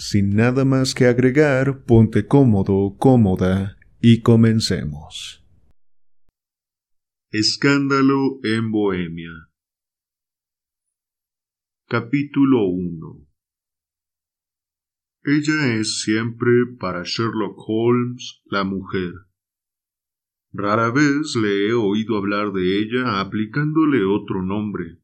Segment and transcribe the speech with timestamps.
[0.00, 5.44] Sin nada más que agregar, ponte cómodo, cómoda y comencemos.
[7.30, 9.30] Escándalo en Bohemia
[11.86, 13.28] Capítulo 1
[15.24, 19.12] Ella es siempre para Sherlock Holmes la mujer.
[20.50, 24.99] Rara vez le he oído hablar de ella aplicándole otro nombre.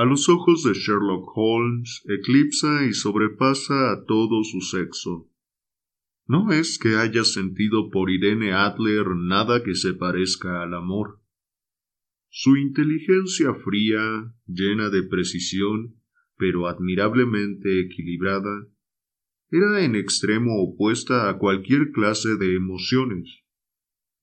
[0.00, 5.28] A los ojos de Sherlock Holmes eclipsa y sobrepasa a todo su sexo.
[6.26, 11.20] No es que haya sentido por Irene Adler nada que se parezca al amor.
[12.30, 16.00] Su inteligencia fría, llena de precisión,
[16.38, 18.68] pero admirablemente equilibrada,
[19.50, 23.42] era en extremo opuesta a cualquier clase de emociones.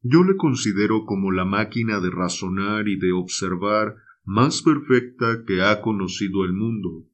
[0.01, 5.81] Yo le considero como la máquina de razonar y de observar más perfecta que ha
[5.81, 7.07] conocido el mundo,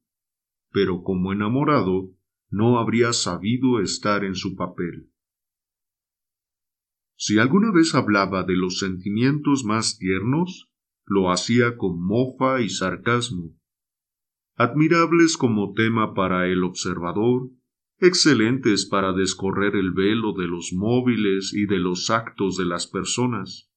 [0.72, 2.10] pero como enamorado
[2.50, 5.12] no habría sabido estar en su papel.
[7.16, 10.72] Si alguna vez hablaba de los sentimientos más tiernos,
[11.06, 13.56] lo hacía con mofa y sarcasmo,
[14.56, 17.48] admirables como tema para el observador,
[17.98, 23.70] excelentes para descorrer el velo de los móviles y de los actos de las personas,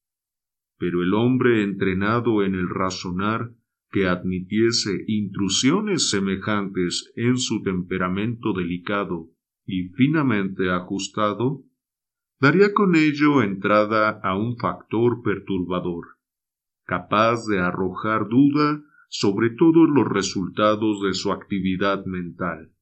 [0.78, 3.52] pero el hombre entrenado en el razonar
[3.92, 9.30] que admitiese intrusiones semejantes en su temperamento delicado
[9.66, 11.64] y finamente ajustado,
[12.40, 16.18] daría con ello entrada a un factor perturbador,
[16.86, 22.74] capaz de arrojar duda sobre todos los resultados de su actividad mental.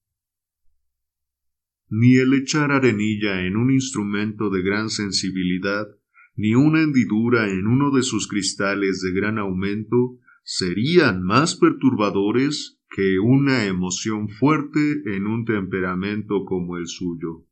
[1.87, 5.87] Ni el echar arenilla en un instrumento de gran sensibilidad
[6.35, 13.19] ni una hendidura en uno de sus cristales de gran aumento serían más perturbadores que
[13.19, 17.45] una emoción fuerte en un temperamento como el suyo.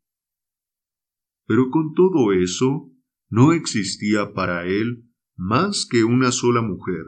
[1.46, 2.92] Pero con todo eso,
[3.30, 5.06] no existía para él
[5.36, 7.04] más que una sola mujer,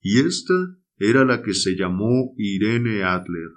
[0.00, 0.54] y ésta
[0.96, 3.50] era la que se llamó Irene Adler,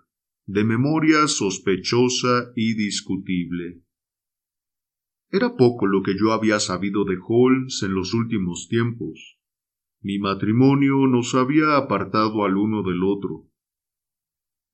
[0.46, 3.82] de memoria sospechosa y discutible.
[5.33, 9.39] Era poco lo que yo había sabido de Holmes en los últimos tiempos.
[9.99, 13.49] Mi matrimonio nos había apartado al uno del otro.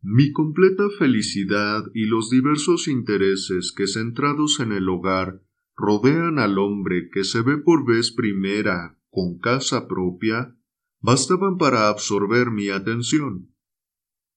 [0.02, 5.42] Mi completa felicidad y los diversos intereses que centrados en el hogar
[5.78, 10.58] rodean al hombre que se ve por vez primera con casa propia,
[11.00, 13.56] bastaban para absorber mi atención.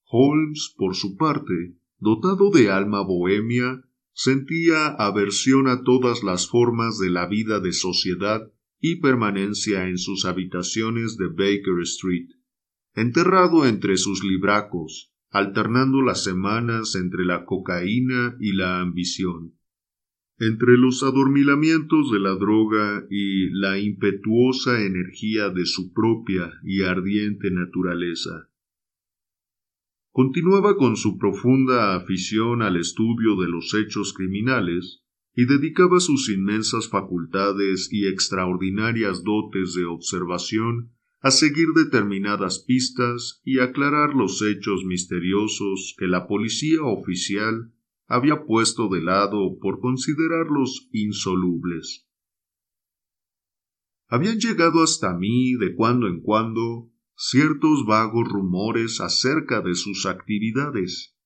[0.05, 7.11] Holmes, por su parte, dotado de alma bohemia, sentía aversión a todas las formas de
[7.11, 12.29] la vida de sociedad y permanencia en sus habitaciones de Baker Street,
[12.95, 19.55] enterrado entre sus libracos, alternando las semanas entre la cocaína y la ambición,
[20.39, 27.51] entre los adormilamientos de la droga y la impetuosa energía de su propia y ardiente
[27.51, 28.52] naturaleza.
[30.13, 35.03] Continuaba con su profunda afición al estudio de los hechos criminales
[35.35, 43.61] y dedicaba sus inmensas facultades y extraordinarias dotes de observación a seguir determinadas pistas y
[43.61, 47.73] aclarar los hechos misteriosos que la policía oficial
[48.07, 52.07] había puesto de lado por considerarlos insolubles.
[54.09, 61.17] Habían llegado hasta mí de cuando en cuando ciertos vagos rumores acerca de sus actividades,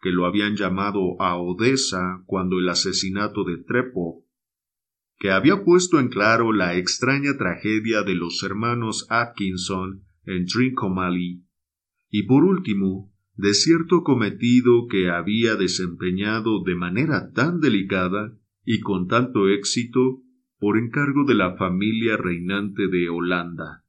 [0.00, 4.24] que lo habían llamado a Odessa cuando el asesinato de Trepov,
[5.18, 11.42] que había puesto en claro la extraña tragedia de los hermanos Atkinson en Trincomalee,
[12.10, 19.06] y por último, de cierto cometido que había desempeñado de manera tan delicada y con
[19.06, 20.22] tanto éxito
[20.58, 23.84] por encargo de la familia reinante de Holanda.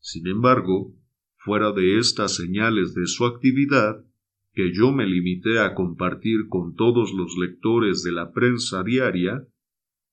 [0.00, 0.94] Sin embargo,
[1.36, 4.04] fuera de estas señales de su actividad,
[4.52, 9.46] que yo me limité a compartir con todos los lectores de la prensa diaria,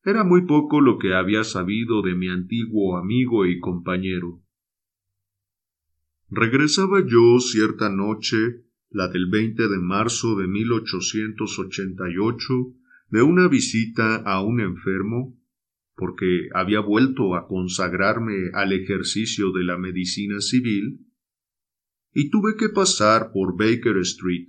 [0.03, 4.41] era muy poco lo que había sabido de mi antiguo amigo y compañero.
[6.29, 12.53] Regresaba yo cierta noche la del 20 de marzo de 1888,
[13.09, 15.36] de una visita a un enfermo,
[15.97, 21.07] porque había vuelto a consagrarme al ejercicio de la medicina civil,
[22.13, 24.47] y tuve que pasar por Baker Street.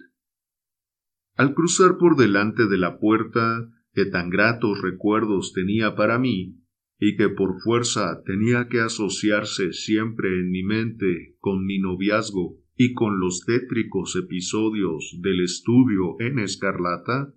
[1.37, 6.59] Al cruzar por delante de la puerta que tan gratos recuerdos tenía para mí,
[7.00, 12.93] y que por fuerza tenía que asociarse siempre en mi mente con mi noviazgo y
[12.93, 17.35] con los tétricos episodios del estudio en escarlata,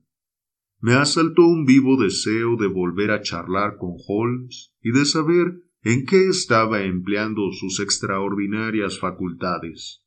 [0.82, 6.06] me asaltó un vivo deseo de volver a charlar con Holmes y de saber en
[6.06, 10.04] qué estaba empleando sus extraordinarias facultades.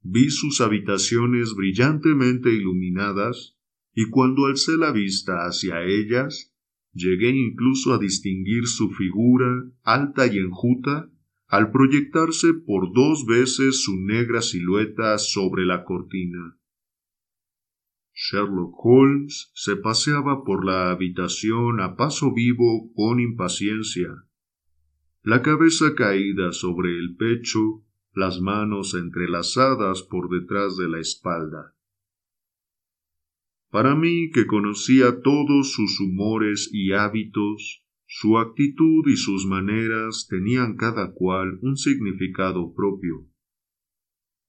[0.00, 3.56] Vi sus habitaciones brillantemente iluminadas,
[3.94, 6.54] y cuando alcé la vista hacia ellas,
[6.98, 11.08] Llegué incluso a distinguir su figura alta y enjuta
[11.46, 16.57] al proyectarse por dos veces su negra silueta sobre la cortina.
[18.20, 24.08] Sherlock Holmes se paseaba por la habitación a paso vivo con impaciencia,
[25.22, 31.76] la cabeza caída sobre el pecho, las manos entrelazadas por detrás de la espalda.
[33.70, 40.76] Para mí, que conocía todos sus humores y hábitos, su actitud y sus maneras tenían
[40.76, 43.28] cada cual un significado propio.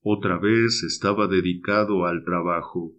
[0.01, 2.99] Otra vez estaba dedicado al trabajo.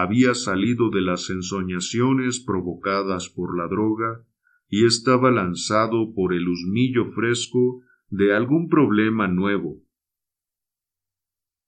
[0.00, 4.24] Había salido de las ensoñaciones provocadas por la droga
[4.68, 9.82] y estaba lanzado por el husmillo fresco de algún problema nuevo.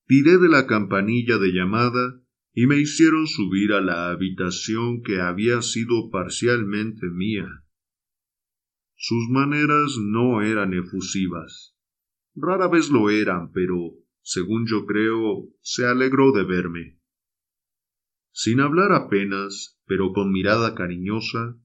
[0.06, 2.22] Tiré de la campanilla de llamada
[2.54, 7.64] y me hicieron subir a la habitación que había sido parcialmente mía.
[8.94, 11.76] Sus maneras no eran efusivas.
[12.36, 16.99] Rara vez lo eran, pero, según yo creo, se alegró de verme.
[18.32, 21.56] Sin hablar apenas, pero con mirada cariñosa,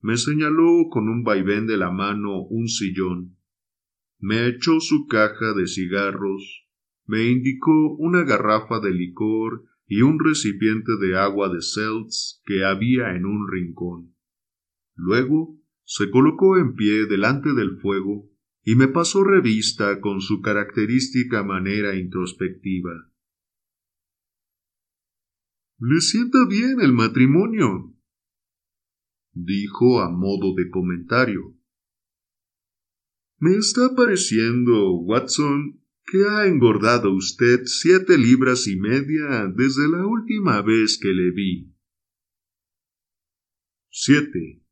[0.00, 3.36] me señaló con un vaivén de la mano un sillón,
[4.18, 6.66] me echó su caja de cigarros,
[7.04, 13.14] me indicó una garrafa de licor y un recipiente de agua de Seltz que había
[13.16, 14.14] en un rincón.
[14.94, 18.30] Luego se colocó en pie delante del fuego
[18.62, 23.10] y me pasó revista con su característica manera introspectiva.
[25.78, 27.94] Le sienta bien el matrimonio,
[29.32, 31.56] dijo a modo de comentario.
[33.38, 40.62] Me está pareciendo, Watson, que ha engordado usted siete libras y media desde la última
[40.62, 41.74] vez que le vi.
[43.90, 44.62] Siete,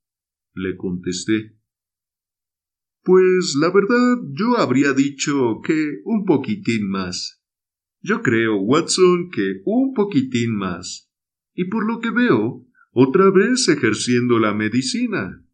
[0.54, 1.58] le contesté.
[3.02, 7.41] Pues la verdad yo habría dicho que un poquitín más.
[8.02, 11.08] Yo creo, Watson, que un poquitín más.
[11.54, 15.46] Y por lo que veo, otra vez ejerciendo la medicina.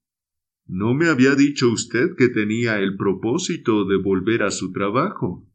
[0.66, 5.46] ¿No me había dicho usted que tenía el propósito de volver a su trabajo?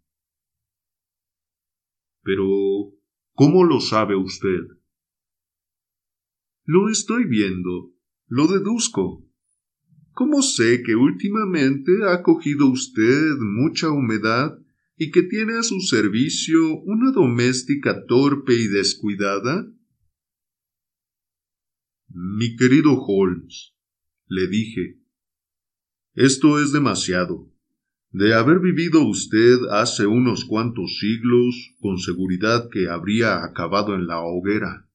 [2.22, 2.94] Pero,
[3.34, 4.62] ¿cómo lo sabe usted?
[6.66, 7.92] Lo estoy viendo,
[8.28, 9.28] lo deduzco.
[10.14, 14.60] ¿Cómo sé que últimamente ha cogido usted mucha humedad
[14.96, 19.68] y que tiene a su servicio una doméstica torpe y descuidada?
[22.10, 23.74] Mi querido Holmes,
[24.28, 25.00] le dije,
[26.16, 27.50] esto es demasiado.
[28.12, 34.20] De haber vivido usted hace unos cuantos siglos, con seguridad que habría acabado en la
[34.20, 34.88] hoguera.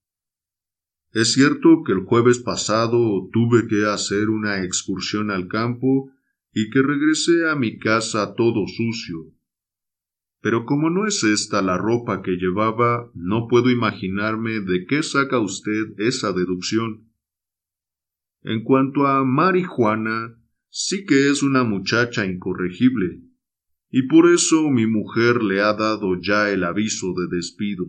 [1.12, 6.12] Es cierto que el jueves pasado tuve que hacer una excursión al campo
[6.52, 9.34] y que regresé a mi casa todo sucio.
[10.40, 15.40] Pero como no es esta la ropa que llevaba, no puedo imaginarme de qué saca
[15.40, 17.08] usted esa deducción.
[18.42, 23.20] En cuanto a marihuana, sí que es una muchacha incorregible,
[23.90, 27.86] y por eso mi mujer le ha dado ya el aviso de despido.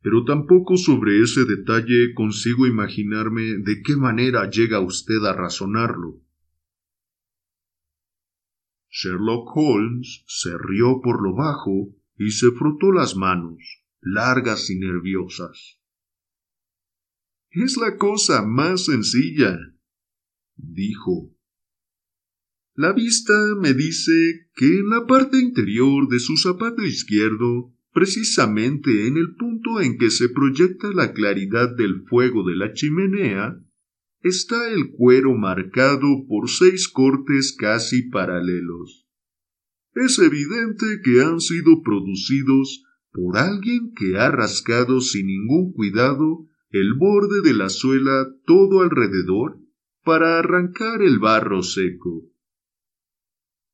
[0.00, 6.21] Pero tampoco sobre ese detalle consigo imaginarme de qué manera llega usted a razonarlo.
[8.92, 15.80] Sherlock Holmes se rió por lo bajo y se frotó las manos, largas y nerviosas.
[17.50, 19.58] Es la cosa más sencilla,
[20.56, 21.34] dijo
[22.74, 29.18] la vista me dice que en la parte interior de su zapato izquierdo, precisamente en
[29.18, 33.62] el punto en que se proyecta la claridad del fuego de la chimenea,
[34.22, 39.06] está el cuero marcado por seis cortes casi paralelos.
[39.94, 46.94] Es evidente que han sido producidos por alguien que ha rascado sin ningún cuidado el
[46.94, 49.58] borde de la suela todo alrededor
[50.04, 52.30] para arrancar el barro seco.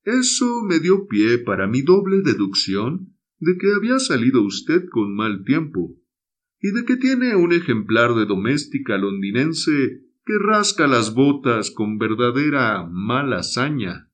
[0.03, 5.43] Eso me dio pie para mi doble deducción de que había salido usted con mal
[5.45, 5.95] tiempo,
[6.59, 12.87] y de que tiene un ejemplar de doméstica londinense que rasca las botas con verdadera
[12.87, 14.11] mala hazaña.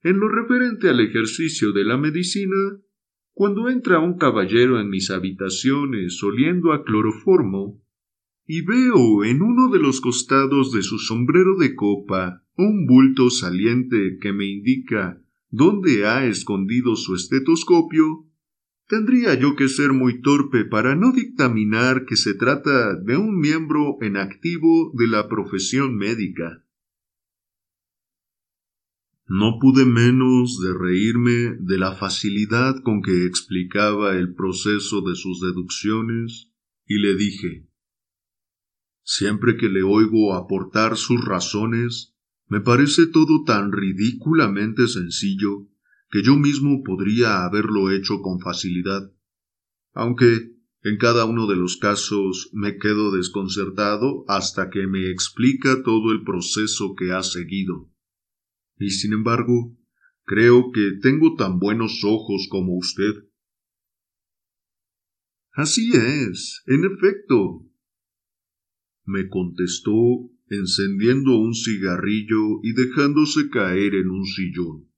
[0.00, 2.80] En lo referente al ejercicio de la medicina,
[3.34, 7.84] cuando entra un caballero en mis habitaciones oliendo a cloroformo,
[8.46, 14.16] y veo en uno de los costados de su sombrero de copa un bulto saliente
[14.18, 18.25] que me indica dónde ha escondido su estetoscopio,
[18.88, 23.98] tendría yo que ser muy torpe para no dictaminar que se trata de un miembro
[24.00, 26.64] en activo de la profesión médica.
[29.28, 35.40] No pude menos de reírme de la facilidad con que explicaba el proceso de sus
[35.40, 36.52] deducciones
[36.86, 37.68] y le dije
[39.02, 42.16] Siempre que le oigo aportar sus razones,
[42.48, 45.68] me parece todo tan ridículamente sencillo
[46.10, 49.12] que yo mismo podría haberlo hecho con facilidad,
[49.92, 56.12] aunque en cada uno de los casos me quedo desconcertado hasta que me explica todo
[56.12, 57.90] el proceso que ha seguido.
[58.78, 59.76] Y sin embargo,
[60.24, 63.14] creo que tengo tan buenos ojos como usted.
[65.52, 67.66] Así es, en efecto,
[69.04, 74.88] me contestó encendiendo un cigarrillo y dejándose caer en un sillón.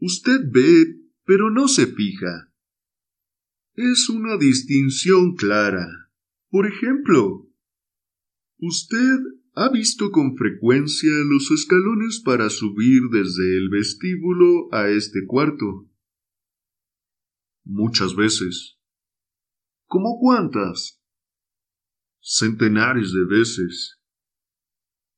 [0.00, 2.52] Usted ve, pero no se fija.
[3.74, 6.10] Es una distinción clara.
[6.50, 7.48] Por ejemplo,
[8.58, 9.18] usted
[9.54, 15.90] ha visto con frecuencia los escalones para subir desde el vestíbulo a este cuarto.
[17.64, 18.78] Muchas veces.
[19.86, 21.02] ¿Cómo cuántas?
[22.20, 23.98] Centenares de veces.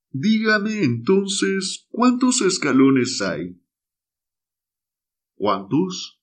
[0.09, 3.60] Dígame entonces cuántos escalones hay.
[5.41, 6.21] ¿Cuántos?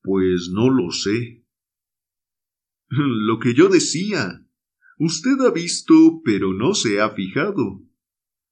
[0.00, 1.44] Pues no lo sé.
[2.88, 4.42] Lo que yo decía.
[4.98, 7.86] Usted ha visto, pero no se ha fijado.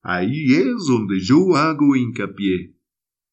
[0.02, 2.76] Ahí es donde yo hago hincapié.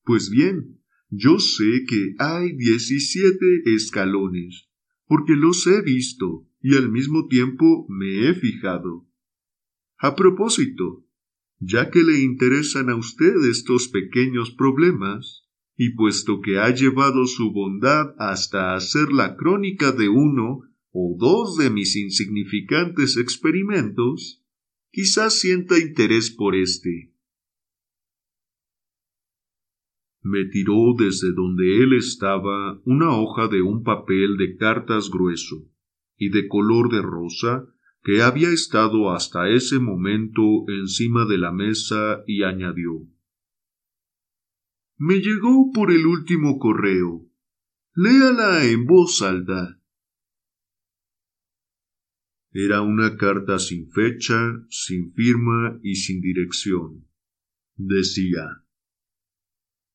[0.05, 4.69] Pues bien, yo sé que hay diecisiete escalones,
[5.07, 9.05] porque los he visto y al mismo tiempo me he fijado.
[9.97, 11.05] A propósito,
[11.59, 17.51] ya que le interesan a usted estos pequeños problemas, y puesto que ha llevado su
[17.51, 20.61] bondad hasta hacer la crónica de uno
[20.91, 24.43] o dos de mis insignificantes experimentos,
[24.91, 27.13] quizás sienta interés por éste.
[30.21, 35.67] Me tiró desde donde él estaba una hoja de un papel de cartas grueso
[36.15, 37.65] y de color de rosa
[38.03, 43.07] que había estado hasta ese momento encima de la mesa y añadió
[45.03, 47.27] me llegó por el último correo.
[47.95, 49.81] Léala en voz alta.
[52.51, 57.07] Era una carta sin fecha, sin firma y sin dirección.
[57.75, 58.63] Decía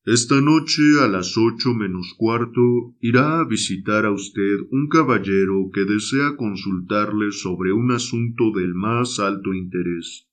[0.05, 5.85] Esta noche a las ocho menos cuarto irá a visitar a usted un caballero que
[5.85, 10.26] desea consultarle sobre un asunto del más alto interés.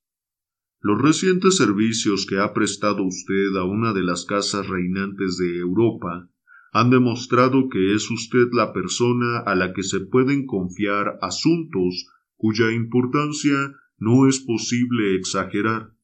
[0.86, 6.30] Los recientes servicios que ha prestado usted a una de las casas reinantes de Europa
[6.74, 12.74] han demostrado que es usted la persona a la que se pueden confiar asuntos cuya
[12.74, 13.56] importancia
[13.98, 15.96] no es posible exagerar.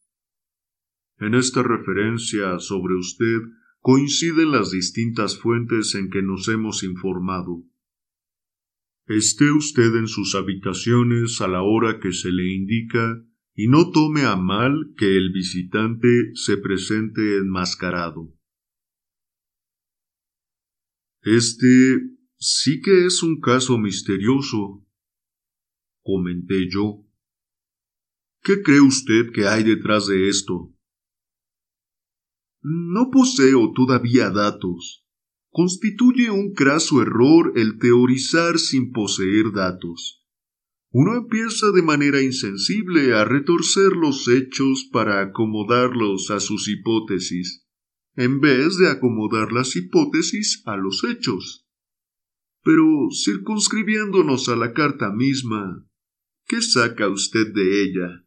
[1.17, 3.41] En esta referencia sobre usted
[3.81, 7.63] coinciden las distintas fuentes en que nos hemos informado.
[9.07, 13.25] Esté usted en sus habitaciones a la hora que se le indica
[13.61, 18.33] y no tome a mal que el visitante se presente enmascarado.
[21.23, 21.67] Este
[22.37, 24.87] sí que es un caso misterioso,
[26.01, 27.05] comenté yo.
[28.41, 30.73] ¿Qué cree usted que hay detrás de esto?
[32.61, 35.05] No poseo todavía datos.
[35.49, 40.18] Constituye un craso error el teorizar sin poseer datos
[40.91, 47.67] uno empieza de manera insensible a retorcer los hechos para acomodarlos a sus hipótesis,
[48.15, 51.67] en vez de acomodar las hipótesis a los hechos.
[52.63, 55.85] Pero circunscribiéndonos a la carta misma,
[56.47, 58.25] ¿qué saca usted de ella?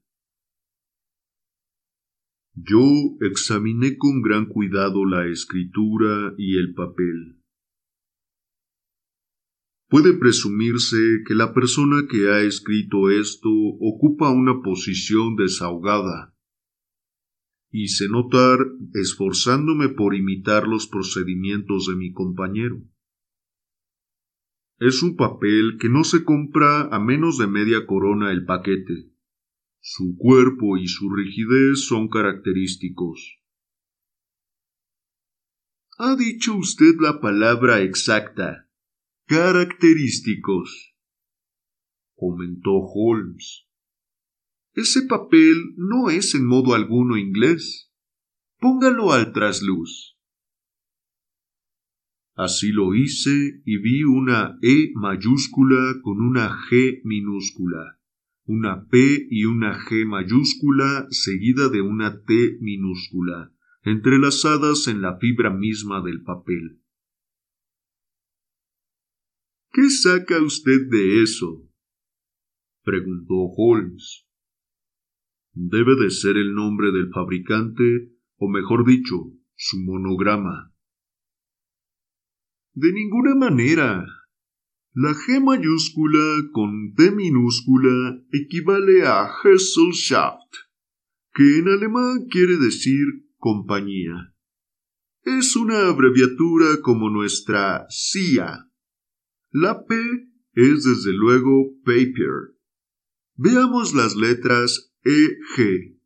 [2.54, 7.41] Yo examiné con gran cuidado la escritura y el papel.
[9.92, 16.34] Puede presumirse que la persona que ha escrito esto ocupa una posición desahogada.
[17.70, 18.58] Hice notar
[18.94, 22.82] esforzándome por imitar los procedimientos de mi compañero.
[24.78, 29.12] Es un papel que no se compra a menos de media corona el paquete.
[29.82, 33.42] Su cuerpo y su rigidez son característicos.
[35.98, 38.71] Ha dicho usted la palabra exacta.
[39.26, 40.94] Característicos.
[42.14, 43.66] comentó Holmes.
[44.74, 47.92] Ese papel no es en modo alguno inglés.
[48.58, 50.16] Póngalo al trasluz.
[52.34, 57.98] Así lo hice y vi una E mayúscula con una G minúscula
[58.44, 63.52] una P y una G mayúscula seguida de una T minúscula,
[63.82, 66.81] entrelazadas en la fibra misma del papel.
[69.72, 71.66] ¿Qué saca usted de eso?
[72.84, 74.26] preguntó Holmes.
[75.54, 80.74] Debe de ser el nombre del fabricante, o mejor dicho, su monograma.
[82.74, 84.04] De ninguna manera,
[84.92, 90.52] la G mayúscula con T minúscula equivale a Gesellschaft,
[91.32, 93.06] que en alemán quiere decir
[93.38, 94.34] compañía.
[95.22, 98.71] Es una abreviatura como nuestra CIA.
[99.54, 99.94] La P
[100.54, 102.56] es desde luego paper.
[103.36, 105.98] Veamos las letras EG.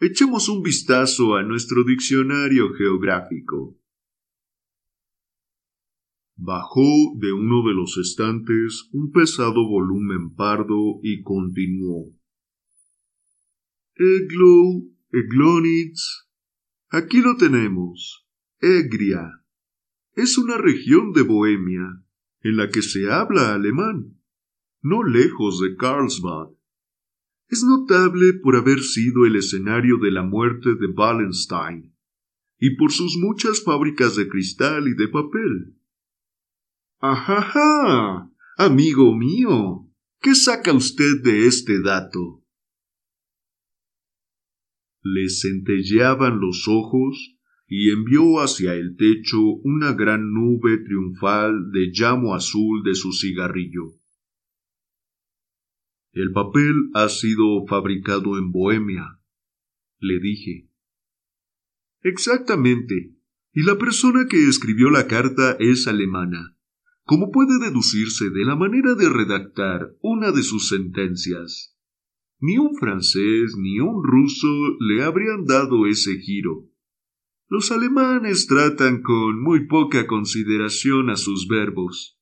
[0.00, 3.78] Echemos un vistazo a nuestro diccionario geográfico.
[6.34, 12.06] Bajó de uno de los estantes un pesado volumen pardo y continuó.
[13.94, 16.26] Eglo, Eglonitz.
[16.88, 18.26] Aquí lo tenemos.
[18.58, 19.44] Egria.
[20.14, 22.04] Es una región de Bohemia
[22.42, 24.20] en la que se habla alemán,
[24.82, 26.48] no lejos de Karlsbad.
[27.48, 31.94] Es notable por haber sido el escenario de la muerte de Wallenstein
[32.58, 35.76] y por sus muchas fábricas de cristal y de papel.
[36.98, 38.30] Ajaja.
[38.56, 39.88] Amigo mío.
[40.20, 42.44] ¿Qué saca usted de este dato?
[45.02, 47.37] Le centelleaban los ojos
[47.68, 53.94] y envió hacia el techo una gran nube triunfal de llamo azul de su cigarrillo.
[56.12, 59.20] El papel ha sido fabricado en Bohemia,
[60.00, 60.68] le dije.
[62.02, 63.14] Exactamente.
[63.52, 66.58] Y la persona que escribió la carta es alemana
[67.08, 71.74] como puede deducirse de la manera de redactar una de sus sentencias.
[72.38, 76.68] Ni un francés ni un ruso le habrían dado ese giro.
[77.50, 82.20] Los alemanes tratan con muy poca consideración a sus verbos.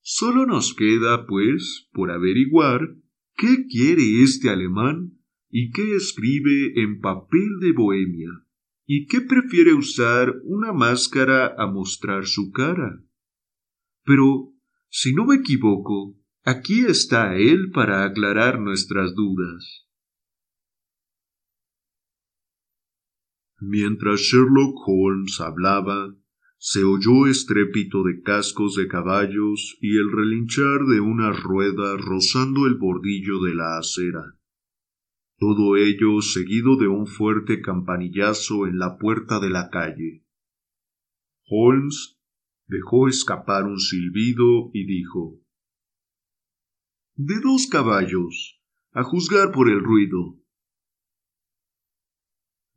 [0.00, 2.96] Solo nos queda, pues, por averiguar
[3.36, 5.18] qué quiere este alemán
[5.50, 8.30] y qué escribe en papel de Bohemia,
[8.86, 13.02] y qué prefiere usar una máscara a mostrar su cara.
[14.04, 14.54] Pero,
[14.88, 19.87] si no me equivoco, aquí está él para aclarar nuestras dudas.
[23.60, 26.14] Mientras Sherlock Holmes hablaba,
[26.58, 32.74] se oyó estrépito de cascos de caballos y el relinchar de una rueda rozando el
[32.74, 34.36] bordillo de la acera.
[35.38, 40.24] Todo ello seguido de un fuerte campanillazo en la puerta de la calle.
[41.48, 42.18] Holmes
[42.66, 45.40] dejó escapar un silbido y dijo
[47.14, 48.60] De dos caballos,
[48.92, 50.37] a juzgar por el ruido.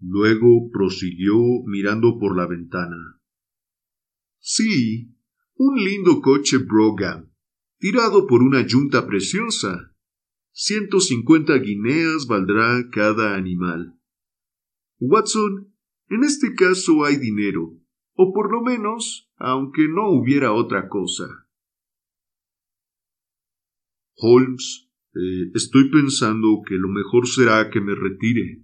[0.01, 3.19] Luego prosiguió mirando por la ventana.
[4.39, 5.15] Sí,
[5.55, 7.31] un lindo coche Brougham,
[7.77, 9.95] tirado por una yunta preciosa.
[10.51, 13.97] Ciento cincuenta guineas valdrá cada animal.
[14.99, 15.73] Watson,
[16.09, 17.81] en este caso hay dinero
[18.15, 21.47] o por lo menos, aunque no hubiera otra cosa.
[24.15, 28.63] Holmes, eh, estoy pensando que lo mejor será que me retire.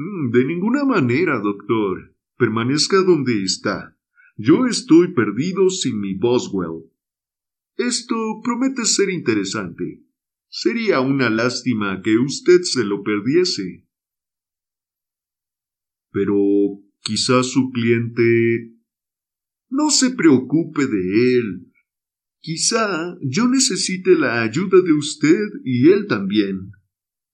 [0.00, 2.16] Mm, de ninguna manera, doctor.
[2.38, 3.98] Permanezca donde está.
[4.36, 6.90] Yo estoy perdido sin mi Boswell.
[7.76, 10.02] Esto promete ser interesante.
[10.48, 13.86] Sería una lástima que usted se lo perdiese.
[16.10, 18.76] Pero Quizás su cliente...
[19.68, 21.72] No se preocupe de él.
[22.40, 26.72] Quizá yo necesite la ayuda de usted y él también.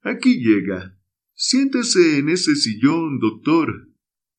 [0.03, 0.96] Aquí llega.
[1.39, 3.91] Siéntese en ese sillón, doctor,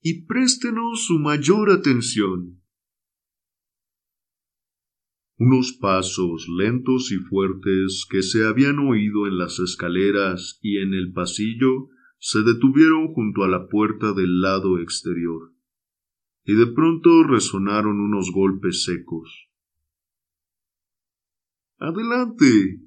[0.01, 2.59] y préstenos su mayor atención.
[5.37, 11.13] Unos pasos lentos y fuertes que se habían oído en las escaleras y en el
[11.13, 15.53] pasillo se detuvieron junto a la puerta del lado exterior,
[16.45, 19.51] y de pronto resonaron unos golpes secos.
[21.77, 22.81] Adelante,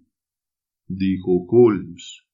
[0.89, 2.25] dijo Holmes.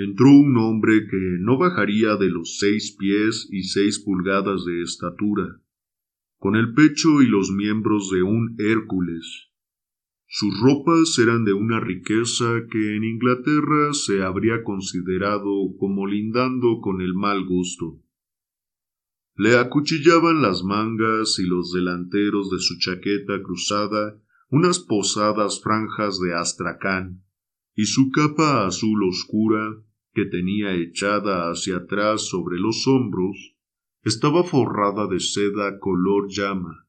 [0.00, 5.60] Entró un hombre que no bajaría de los seis pies y seis pulgadas de estatura,
[6.38, 9.48] con el pecho y los miembros de un Hércules.
[10.28, 17.00] Sus ropas eran de una riqueza que en Inglaterra se habría considerado como lindando con
[17.00, 18.00] el mal gusto.
[19.34, 24.16] Le acuchillaban las mangas y los delanteros de su chaqueta cruzada
[24.48, 27.24] unas posadas franjas de astracán,
[27.74, 29.82] y su capa azul oscura,
[30.18, 33.54] que tenía echada hacia atrás sobre los hombros,
[34.02, 36.88] estaba forrada de seda color llama,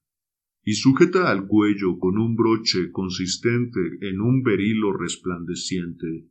[0.63, 6.25] y sujeta al cuello con un broche consistente en un berilo resplandeciente.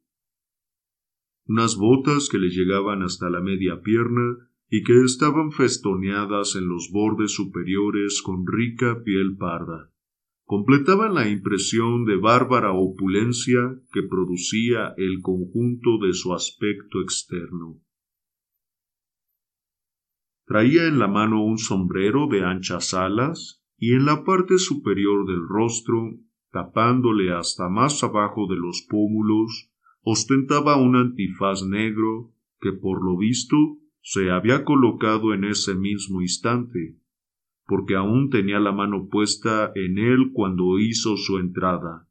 [1.47, 6.91] Unas botas que le llegaban hasta la media pierna y que estaban festoneadas en los
[6.91, 9.93] bordes superiores con rica piel parda
[10.49, 13.61] completaban la impresión de bárbara opulencia
[13.93, 17.83] que producía el conjunto de su aspecto externo.
[20.47, 25.47] Traía en la mano un sombrero de anchas alas y en la parte superior del
[25.47, 26.15] rostro,
[26.51, 33.55] tapándole hasta más abajo de los pómulos, ostentaba un antifaz negro que por lo visto
[34.01, 36.98] se había colocado en ese mismo instante
[37.69, 42.09] porque aún tenía la mano puesta en él cuando hizo su entrada.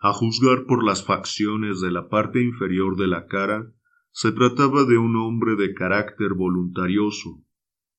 [0.00, 3.72] A juzgar por las facciones de la parte inferior de la cara,
[4.10, 7.44] se trataba de un hombre de carácter voluntarioso,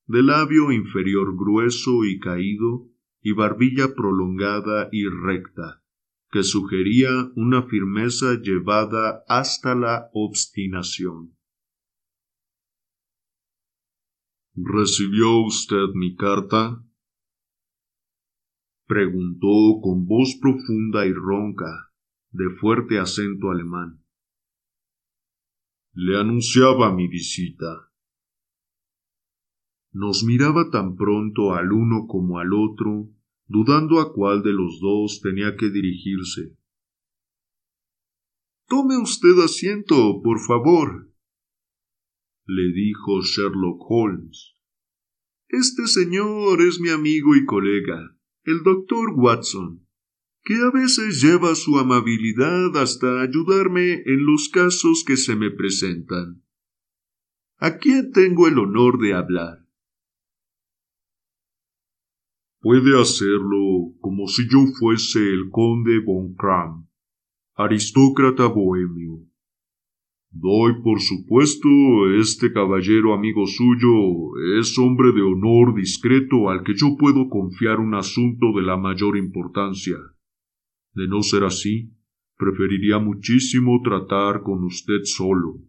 [0.07, 2.89] de labio inferior grueso y caído,
[3.21, 5.81] y barbilla prolongada y recta,
[6.31, 11.34] que sugería una firmeza llevada hasta la obstinación.
[14.57, 16.81] ¿Recibió usted mi carta?
[18.87, 21.91] preguntó con voz profunda y ronca,
[22.31, 24.01] de fuerte acento alemán.
[25.93, 27.91] Le anunciaba mi visita.
[29.91, 33.09] Nos miraba tan pronto al uno como al otro,
[33.47, 36.55] dudando a cuál de los dos tenía que dirigirse.
[38.67, 41.13] Tome usted asiento, por favor,
[42.45, 44.55] le dijo Sherlock Holmes.
[45.47, 49.87] Este señor es mi amigo y colega, el doctor Watson,
[50.43, 56.43] que a veces lleva su amabilidad hasta ayudarme en los casos que se me presentan.
[57.57, 59.65] ¿A quién tengo el honor de hablar?
[62.59, 66.87] Puede hacerlo como si yo fuese el conde von Kram,
[67.55, 69.25] aristócrata bohemio,
[70.37, 71.69] Doy por supuesto,
[72.19, 77.95] este caballero amigo suyo es hombre de honor discreto al que yo puedo confiar un
[77.95, 79.95] asunto de la mayor importancia.
[80.93, 81.95] De no ser así,
[82.37, 85.61] preferiría muchísimo tratar con usted solo.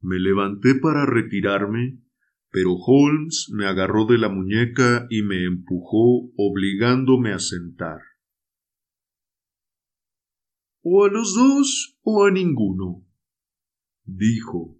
[0.00, 1.98] Me levanté para retirarme,
[2.50, 8.13] pero Holmes me agarró de la muñeca y me empujó obligándome a sentar
[10.84, 13.06] o a los dos o a ninguno.
[14.04, 14.78] Dijo.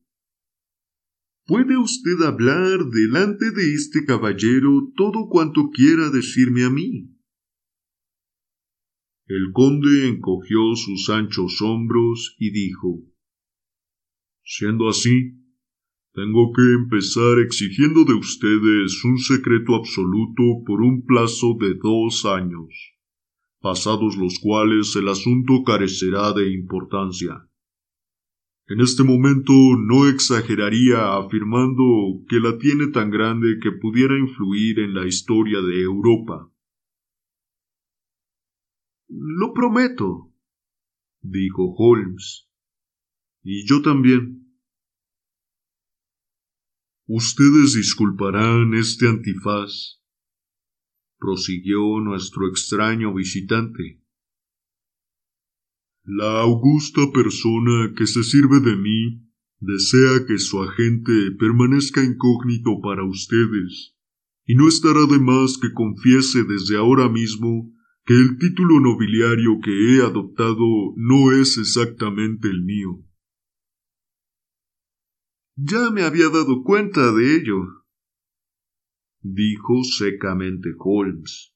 [1.47, 7.11] Puede usted hablar delante de este caballero todo cuanto quiera decirme a mí.
[9.27, 13.03] El conde encogió sus anchos hombros y dijo
[14.43, 15.41] Siendo así,
[16.13, 22.94] tengo que empezar exigiendo de ustedes un secreto absoluto por un plazo de dos años
[23.65, 27.49] pasados los cuales el asunto carecerá de importancia.
[28.67, 31.83] En este momento no exageraría afirmando
[32.29, 36.53] que la tiene tan grande que pudiera influir en la historia de Europa.
[39.09, 40.31] Lo prometo,
[41.23, 42.47] dijo Holmes.
[43.43, 44.47] Y yo también.
[47.07, 50.04] Ustedes disculparán este antifaz
[51.19, 54.01] prosiguió nuestro extraño visitante.
[56.05, 59.25] La augusta persona que se sirve de mí
[59.61, 63.97] desea que su agente permanezca incógnito para ustedes,
[64.47, 67.73] y no estará de más que confiese desde ahora mismo
[68.05, 73.03] que el título nobiliario que he adoptado no es exactamente el mío.
[75.57, 77.84] Ya me había dado cuenta de ello,
[79.25, 81.55] dijo secamente Holmes.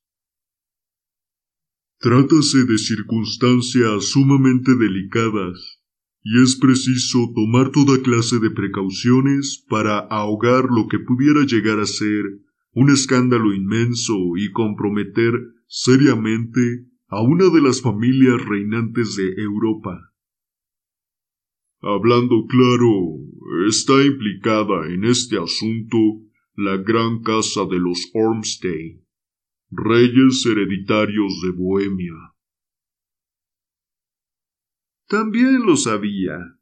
[2.01, 5.83] Trátase de circunstancias sumamente delicadas,
[6.23, 11.87] y es preciso tomar toda clase de precauciones para ahogar lo que pudiera llegar a
[11.87, 12.25] ser
[12.73, 15.33] un escándalo inmenso y comprometer
[15.67, 20.15] seriamente a una de las familias reinantes de Europa.
[21.81, 23.19] Hablando claro,
[23.69, 26.28] está implicada en este asunto
[26.61, 29.07] la gran casa de los Ormstein,
[29.71, 32.35] reyes hereditarios de Bohemia.
[35.07, 36.59] También lo sabía,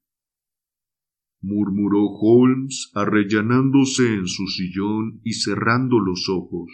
[1.40, 6.70] murmuró Holmes arrellanándose en su sillón y cerrando los ojos.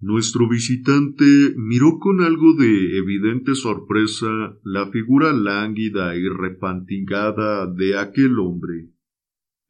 [0.00, 8.38] Nuestro visitante miró con algo de evidente sorpresa la figura lánguida y repantigada de aquel
[8.38, 8.90] hombre,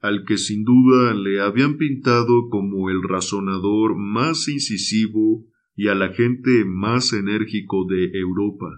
[0.01, 6.65] al que sin duda le habían pintado como el razonador más incisivo y al agente
[6.67, 8.69] más enérgico de Europa.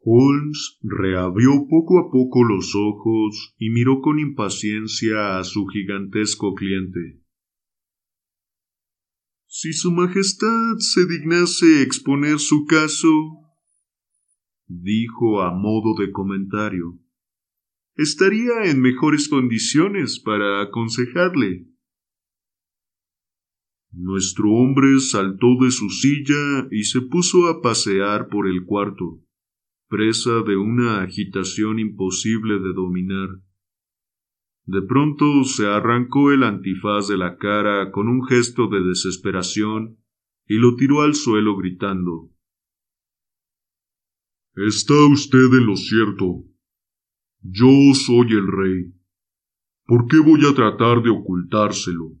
[0.00, 7.20] Holmes reabrió poco a poco los ojos y miró con impaciencia a su gigantesco cliente.
[9.46, 13.08] Si Su Majestad se dignase exponer su caso,
[14.66, 16.98] dijo a modo de comentario,
[17.98, 21.66] estaría en mejores condiciones para aconsejarle.
[23.90, 29.20] Nuestro hombre saltó de su silla y se puso a pasear por el cuarto,
[29.88, 33.42] presa de una agitación imposible de dominar.
[34.64, 39.98] De pronto se arrancó el antifaz de la cara con un gesto de desesperación
[40.46, 42.30] y lo tiró al suelo gritando
[44.54, 46.44] Está usted en lo cierto.
[47.40, 48.94] Yo soy el rey.
[49.86, 52.18] ¿Por qué voy a tratar de ocultárselo?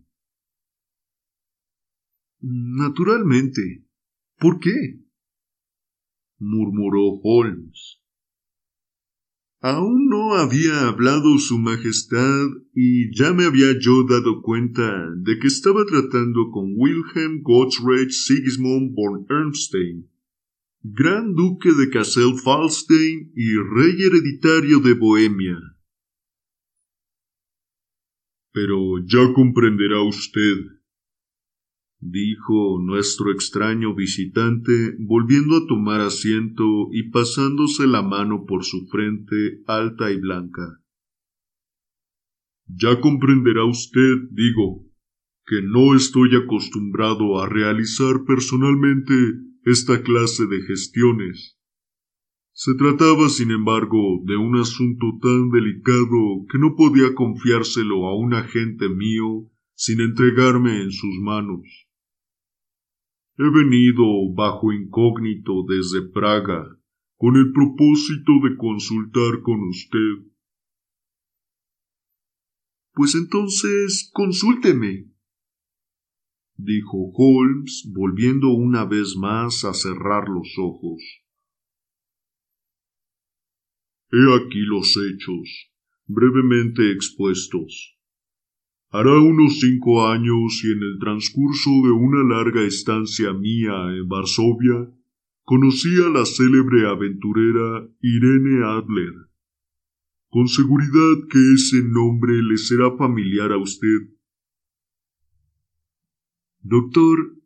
[2.40, 3.84] Naturalmente.
[4.38, 5.02] ¿Por qué?
[6.38, 8.00] murmuró Holmes.
[9.60, 15.48] Aún no había hablado Su Majestad y ya me había yo dado cuenta de que
[15.48, 20.08] estaba tratando con Wilhelm Gottsreich Sigismund von Ernstein,
[20.94, 25.58] Gran Duque de Kassel-Falstein y Rey hereditario de Bohemia.
[28.52, 30.78] Pero ya comprenderá usted
[32.00, 39.62] dijo nuestro extraño visitante, volviendo a tomar asiento y pasándose la mano por su frente
[39.66, 40.80] alta y blanca.
[42.66, 44.86] Ya comprenderá usted, digo,
[45.46, 49.14] que no estoy acostumbrado a realizar personalmente
[49.70, 51.58] esta clase de gestiones.
[52.52, 58.34] Se trataba, sin embargo, de un asunto tan delicado que no podía confiárselo a un
[58.34, 61.62] agente mío sin entregarme en sus manos.
[63.36, 64.04] He venido
[64.34, 66.66] bajo incógnito desde Praga
[67.16, 70.32] con el propósito de consultar con usted.
[72.94, 75.12] Pues entonces consúlteme,
[76.58, 81.00] dijo Holmes, volviendo una vez más a cerrar los ojos.
[84.10, 85.70] He aquí los hechos,
[86.06, 87.96] brevemente expuestos.
[88.90, 94.90] Hará unos cinco años y en el transcurso de una larga estancia mía en Varsovia,
[95.44, 99.14] conocí a la célebre aventurera Irene Adler.
[100.30, 104.17] Con seguridad que ese nombre le será familiar a usted.
[106.60, 107.36] Doctor,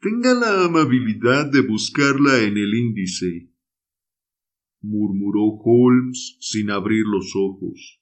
[0.00, 3.50] tenga la amabilidad de buscarla en el índice,
[4.80, 8.00] murmuró Holmes sin abrir los ojos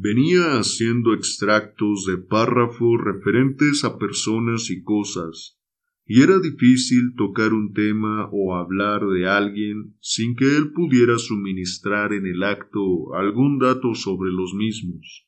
[0.00, 5.58] venía haciendo extractos de párrafos referentes a personas y cosas,
[6.06, 12.12] y era difícil tocar un tema o hablar de alguien sin que él pudiera suministrar
[12.12, 15.27] en el acto algún dato sobre los mismos.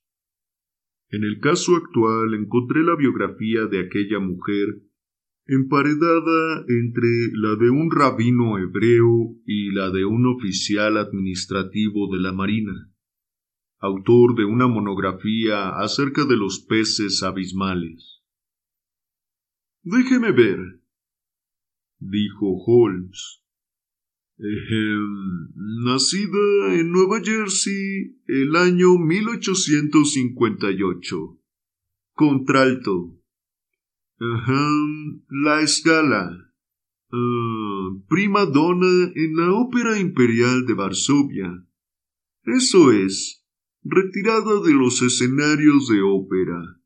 [1.10, 4.82] En el caso actual encontré la biografía de aquella mujer
[5.46, 12.32] emparedada entre la de un rabino hebreo y la de un oficial administrativo de la
[12.32, 12.90] Marina
[13.80, 18.22] autor de una monografía acerca de los peces abismales.
[19.82, 20.82] Déjeme ver,
[21.98, 23.39] dijo Holmes.
[25.54, 31.38] Nacida en Nueva Jersey el año 1858.
[32.14, 33.16] Contralto.
[35.28, 36.52] la escala.
[37.12, 41.66] Ah, prima en la Ópera Imperial de Varsovia.
[42.44, 43.44] Eso es
[43.82, 46.80] retirada de los escenarios de ópera.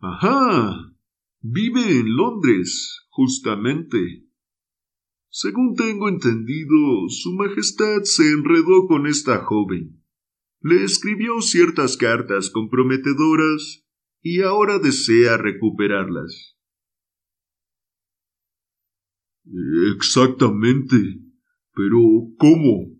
[0.00, 0.92] Ajá.
[1.40, 4.25] Vive en Londres, justamente.
[5.38, 10.02] Según tengo entendido, Su Majestad se enredó con esta joven.
[10.62, 13.86] Le escribió ciertas cartas comprometedoras
[14.22, 16.56] y ahora desea recuperarlas.
[19.94, 20.96] Exactamente.
[21.74, 21.98] Pero
[22.38, 22.96] ¿cómo?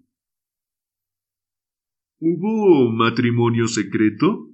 [2.18, 4.50] ¿Hubo matrimonio secreto?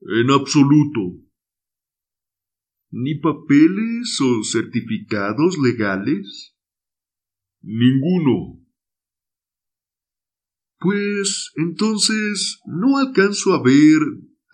[0.00, 1.25] En absoluto.
[2.90, 6.56] ¿Ni papeles o certificados legales?
[7.62, 8.62] Ninguno.
[10.78, 14.00] Pues entonces no alcanzo a ver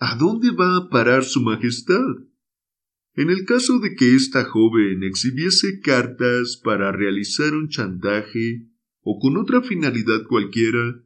[0.00, 2.00] a dónde va a parar su Majestad.
[3.14, 8.68] En el caso de que esta joven exhibiese cartas para realizar un chantaje
[9.00, 11.02] o con otra finalidad cualquiera,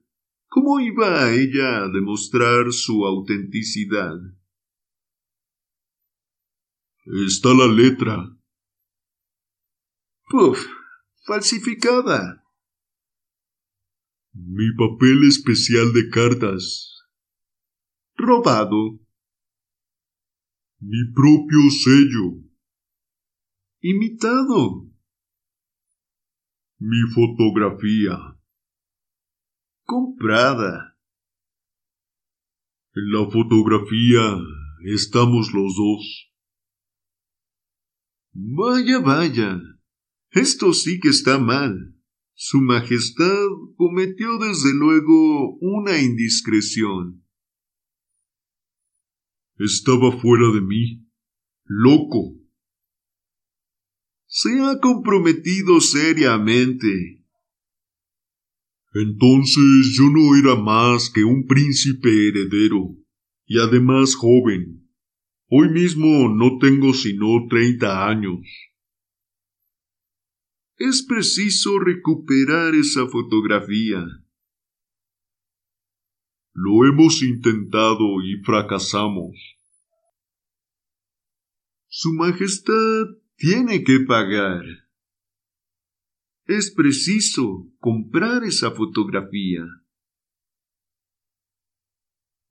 [0.56, 4.14] ¿Cómo iba a ella a demostrar su autenticidad?
[7.06, 8.16] Está la letra.
[10.28, 10.66] Puf,
[11.24, 12.44] falsificada.
[14.32, 16.98] Mi papel especial de cartas.
[18.16, 18.98] Robado.
[20.80, 22.42] Mi propio sello.
[23.80, 24.90] Imitado.
[26.78, 28.36] Mi fotografía
[29.86, 30.98] comprada.
[32.94, 34.36] En la fotografía
[34.84, 36.32] estamos los dos.
[38.38, 39.60] Vaya, vaya.
[40.30, 41.94] Esto sí que está mal.
[42.34, 47.24] Su Majestad cometió desde luego una indiscreción.
[49.58, 51.06] Estaba fuera de mí.
[51.64, 52.34] Loco.
[54.26, 57.16] Se ha comprometido seriamente
[58.98, 62.96] entonces yo no era más que un príncipe heredero,
[63.44, 64.85] y además joven.
[65.48, 68.40] Hoy mismo no tengo sino treinta años.
[70.76, 74.04] Es preciso recuperar esa fotografía.
[76.52, 79.36] Lo hemos intentado y fracasamos.
[81.86, 83.06] Su Majestad
[83.36, 84.64] tiene que pagar.
[86.46, 89.62] Es preciso comprar esa fotografía.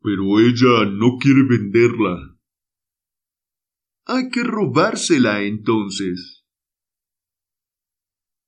[0.01, 2.34] Pero ella no quiere venderla.
[4.05, 6.45] Hay que robársela entonces.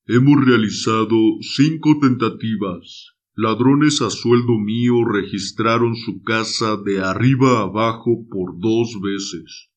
[0.05, 3.13] Hemos realizado cinco tentativas.
[3.35, 9.69] Ladrones a sueldo mío registraron su casa de arriba abajo por dos veces.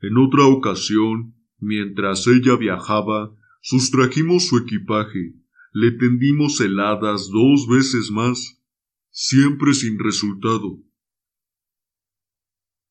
[0.00, 3.36] En otra ocasión, mientras ella viajaba,
[3.68, 5.34] Sustrajimos su equipaje,
[5.72, 8.62] le tendimos heladas dos veces más,
[9.10, 10.78] siempre sin resultado.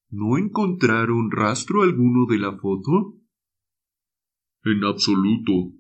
[0.10, 3.20] ¿No encontraron rastro alguno de la foto?
[4.64, 5.74] En absoluto.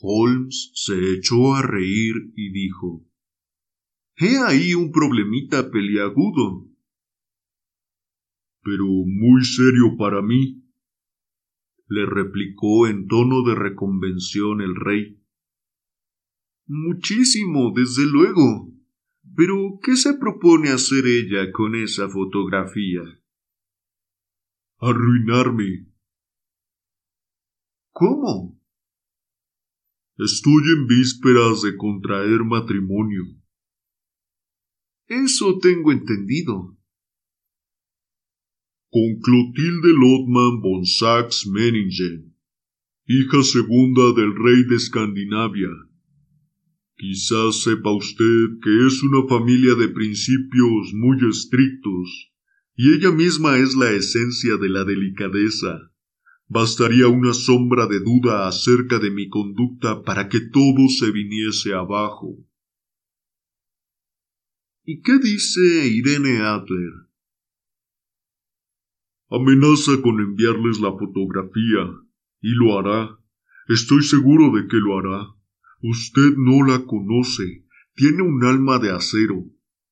[0.00, 3.06] Holmes se echó a reír y dijo
[4.16, 6.68] He ahí un problemita peliagudo.
[8.62, 10.62] Pero muy serio para mí
[11.92, 15.22] le replicó en tono de reconvención el rey.
[16.66, 18.71] Muchísimo, desde luego.
[19.34, 23.02] Pero, ¿qué se propone hacer ella con esa fotografía?
[24.78, 25.86] Arruinarme.
[27.92, 28.60] ¿Cómo?
[30.18, 33.24] Estoy en vísperas de contraer matrimonio.
[35.08, 36.76] Eso tengo entendido
[38.90, 42.36] con Clotilde Lodman von Saxe Meningen,
[43.06, 45.70] hija segunda del rey de Escandinavia.
[47.02, 52.30] Quizás sepa usted que es una familia de principios muy estrictos,
[52.76, 55.90] y ella misma es la esencia de la delicadeza.
[56.46, 62.38] Bastaría una sombra de duda acerca de mi conducta para que todo se viniese abajo.
[64.84, 66.92] ¿Y qué dice Irene Adler?
[69.28, 71.82] Amenaza con enviarles la fotografía,
[72.40, 73.18] y lo hará.
[73.66, 75.41] Estoy seguro de que lo hará.
[75.82, 77.66] Usted no la conoce.
[77.94, 79.44] Tiene un alma de acero.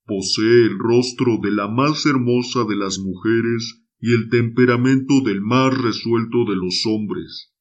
[0.07, 5.77] Posee el rostro de la más hermosa de las mujeres y el temperamento del más
[5.77, 7.53] resuelto de los hombres.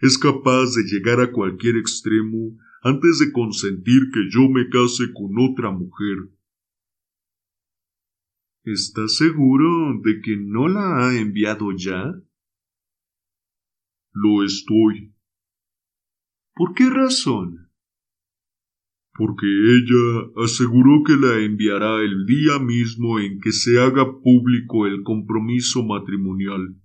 [0.00, 5.38] Es capaz de llegar a cualquier extremo antes de consentir que yo me case con
[5.38, 6.16] otra mujer.
[8.64, 12.14] ¿Estás seguro de que no la ha enviado ya?
[14.12, 15.14] Lo estoy.
[16.54, 17.67] ¿Por qué razón?
[19.18, 25.02] Porque ella aseguró que la enviará el día mismo en que se haga público el
[25.02, 26.80] compromiso matrimonial,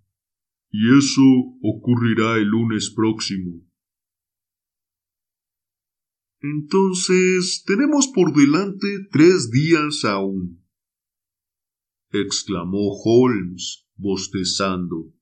[0.71, 1.21] y eso
[1.61, 3.63] ocurrirá el lunes próximo.
[6.41, 10.65] Entonces tenemos por delante tres días aún,
[12.09, 15.13] exclamó Holmes, bostezando.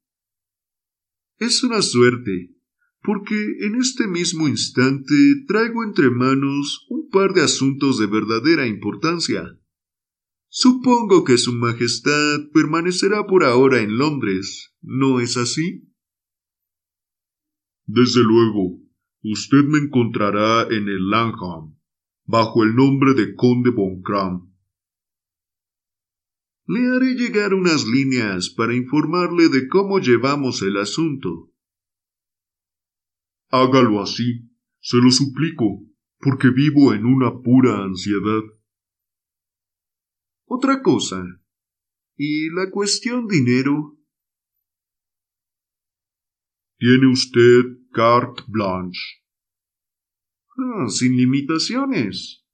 [1.39, 2.55] Es una suerte,
[3.03, 5.15] porque en este mismo instante
[5.47, 9.57] traigo entre manos un par de asuntos de verdadera importancia.
[10.49, 15.87] Supongo que Su Majestad permanecerá por ahora en Londres, ¿no es así?
[17.85, 18.79] Desde luego,
[19.23, 21.77] usted me encontrará en el Langham,
[22.25, 24.51] bajo el nombre de Conde Von Kram.
[26.67, 31.50] Le haré llegar unas líneas para informarle de cómo llevamos el asunto.
[33.51, 34.49] Hágalo así,
[34.79, 35.85] se lo suplico,
[36.19, 38.41] porque vivo en una pura ansiedad.
[40.45, 41.21] Otra cosa.
[42.15, 43.97] ¿Y la cuestión dinero?
[46.77, 49.01] Tiene usted carte blanche.
[50.57, 52.45] Ah, sin limitaciones.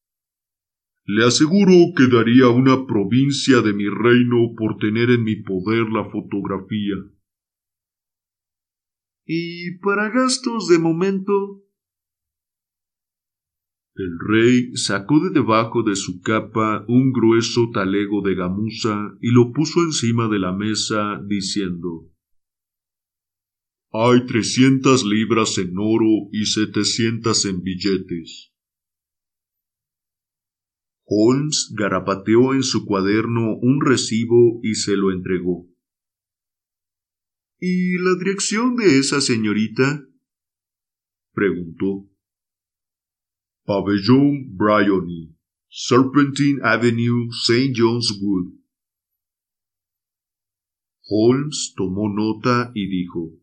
[1.06, 6.10] Le aseguro que daría una provincia de mi reino por tener en mi poder la
[6.10, 6.95] fotografía.
[9.30, 11.61] ¿Y para gastos de momento?
[13.93, 19.51] El rey sacó de debajo de su capa un grueso talego de gamuza y lo
[19.51, 22.09] puso encima de la mesa, diciendo
[23.91, 28.53] Hay trescientas libras en oro y setecientas en billetes.
[31.03, 35.67] Holmes garapateó en su cuaderno un recibo y se lo entregó.
[37.60, 40.08] ¿Y la dirección de esa señorita?
[41.34, 42.08] preguntó.
[43.66, 45.36] Pabellón Bryony,
[45.68, 47.74] Serpentine Avenue, St.
[47.76, 48.53] John's Wood.
[51.10, 53.34] Holmes tomó nota y dijo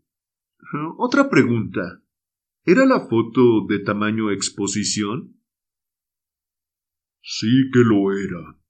[0.98, 2.00] Otra pregunta.
[2.64, 5.40] ¿Era la foto de tamaño exposición?
[7.20, 8.60] Sí que lo era.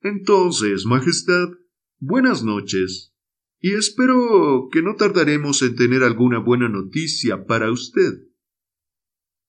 [0.00, 1.50] Entonces, Majestad,
[1.98, 3.15] buenas noches
[3.60, 8.26] y espero que no tardaremos en tener alguna buena noticia para usted.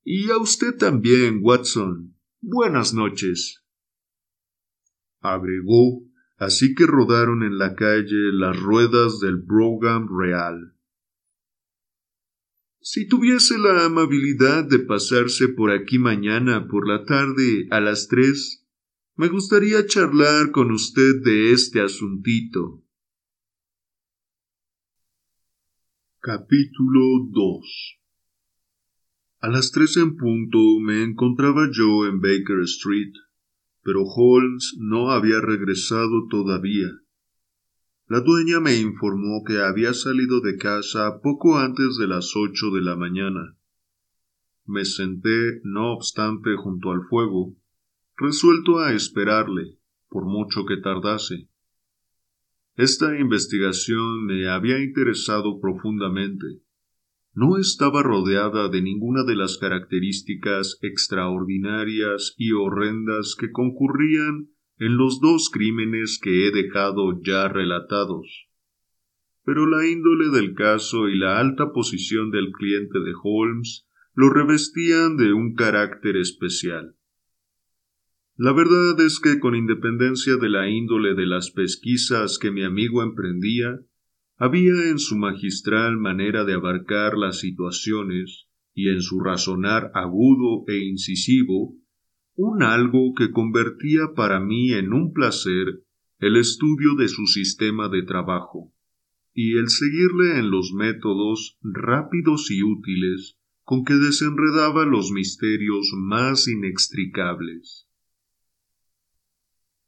[0.04, 2.16] Y a usted también, Watson.
[2.40, 3.64] Buenas noches.
[5.20, 6.04] Agregó,
[6.38, 10.78] así que rodaron en la calle las ruedas del Brougham Real.
[12.80, 18.66] Si tuviese la amabilidad de pasarse por aquí mañana por la tarde a las tres,
[19.18, 22.87] me gustaría charlar con usted de este asuntito.
[26.28, 28.00] Capítulo 2
[29.40, 33.14] A las tres en punto me encontraba yo en Baker Street,
[33.82, 36.90] pero Holmes no había regresado todavía.
[38.10, 42.82] La dueña me informó que había salido de casa poco antes de las ocho de
[42.82, 43.56] la mañana.
[44.66, 47.56] Me senté, no obstante, junto al fuego,
[48.18, 49.78] resuelto a esperarle,
[50.10, 51.48] por mucho que tardase.
[52.78, 56.46] Esta investigación me había interesado profundamente.
[57.34, 65.20] No estaba rodeada de ninguna de las características extraordinarias y horrendas que concurrían en los
[65.20, 68.48] dos crímenes que he dejado ya relatados.
[69.44, 75.18] Pero la índole del caso y la alta posición del cliente de Holmes lo revestían
[75.18, 76.97] de un carácter especial.
[78.40, 83.02] La verdad es que con independencia de la índole de las pesquisas que mi amigo
[83.02, 83.80] emprendía,
[84.36, 90.86] había en su magistral manera de abarcar las situaciones y en su razonar agudo e
[90.86, 91.76] incisivo
[92.36, 95.82] un algo que convertía para mí en un placer
[96.20, 98.72] el estudio de su sistema de trabajo
[99.34, 106.48] y el seguirle en los métodos rápidos y útiles con que desenredaba los misterios más
[106.48, 107.87] inextricables.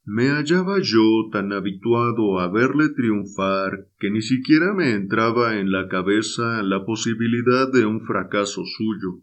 [0.04, 5.88] Me hallaba yo tan habituado a verle triunfar que ni siquiera me entraba en la
[5.88, 9.20] cabeza la posibilidad de un fracaso suyo.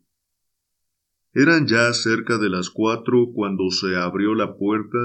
[1.33, 4.97] Eran ya cerca de las cuatro cuando se abrió la puerta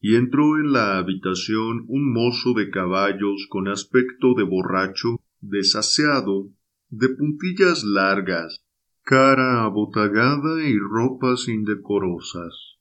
[0.00, 6.50] y entró en la habitación un mozo de caballos con aspecto de borracho, desaseado,
[6.88, 8.64] de puntillas largas,
[9.02, 12.71] cara abotagada y ropas indecorosas.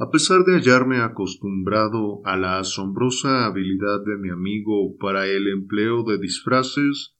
[0.00, 6.04] A pesar de hallarme acostumbrado a la asombrosa habilidad de mi amigo para el empleo
[6.04, 7.16] de disfraces,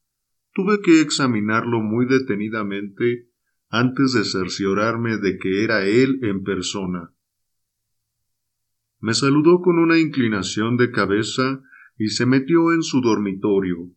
[0.54, 3.28] tuve que examinarlo muy detenidamente
[3.68, 7.12] antes de cerciorarme de que era él en persona.
[9.00, 11.60] Me saludó con una inclinación de cabeza
[11.98, 13.90] y se metió en su dormitorio,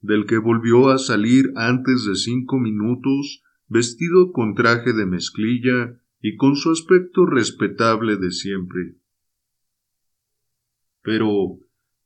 [0.00, 6.36] del que volvió a salir antes de cinco minutos, vestido con traje de mezclilla y
[6.36, 8.94] con su aspecto respetable de siempre.
[11.02, 11.58] Pero,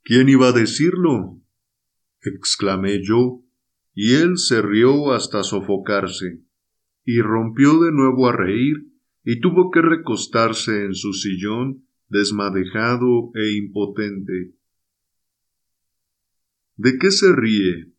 [0.02, 1.40] ¿quién iba a decirlo?
[2.22, 3.44] exclamé yo,
[3.94, 6.42] y él se rió hasta sofocarse,
[7.04, 8.88] y rompió de nuevo a reír,
[9.22, 14.52] y tuvo que recostarse en su sillón, desmadejado e impotente.
[16.74, 17.92] ¿De qué se ríe?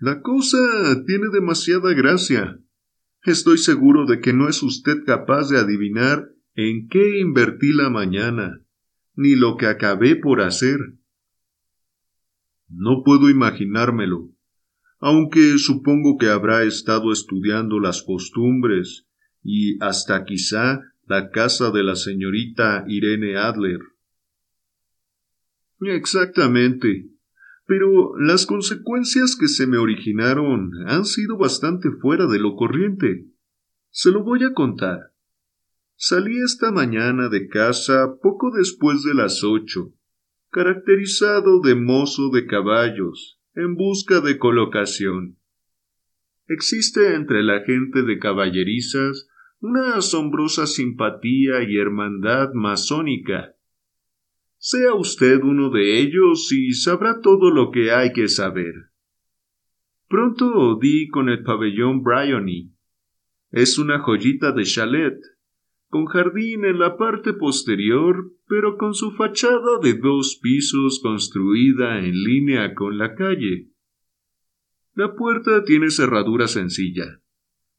[0.00, 0.58] La cosa
[1.06, 2.58] tiene demasiada gracia.
[3.24, 8.64] Estoy seguro de que no es usted capaz de adivinar en qué invertí la mañana,
[9.14, 10.78] ni lo que acabé por hacer.
[12.68, 14.30] No puedo imaginármelo,
[14.98, 19.06] aunque supongo que habrá estado estudiando las costumbres
[19.42, 23.80] y hasta quizá la casa de la señorita Irene Adler.
[25.80, 27.08] Exactamente.
[27.74, 33.24] Pero las consecuencias que se me originaron han sido bastante fuera de lo corriente.
[33.88, 35.14] Se lo voy a contar.
[35.96, 39.94] Salí esta mañana de casa poco después de las ocho,
[40.50, 45.38] caracterizado de mozo de caballos, en busca de colocación.
[46.48, 53.56] Existe entre la gente de caballerizas una asombrosa simpatía y hermandad masónica
[54.64, 58.72] sea usted uno de ellos y sabrá todo lo que hay que saber.
[60.08, 62.70] Pronto di con el pabellón Bryony.
[63.50, 65.18] Es una joyita de chalet,
[65.88, 72.22] con jardín en la parte posterior, pero con su fachada de dos pisos construida en
[72.22, 73.66] línea con la calle.
[74.94, 77.20] La puerta tiene cerradura sencilla.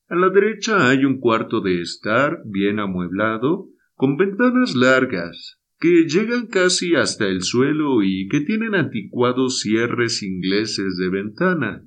[0.10, 6.48] A la derecha hay un cuarto de estar bien amueblado, con ventanas largas, que llegan
[6.48, 11.86] casi hasta el suelo y que tienen anticuados cierres ingleses de ventana,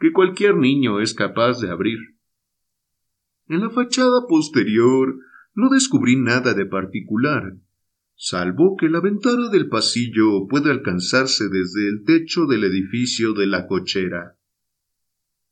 [0.00, 2.00] que cualquier niño es capaz de abrir.
[3.46, 5.20] En la fachada posterior
[5.54, 7.56] no descubrí nada de particular,
[8.16, 13.68] salvo que la ventana del pasillo puede alcanzarse desde el techo del edificio de la
[13.68, 14.36] cochera.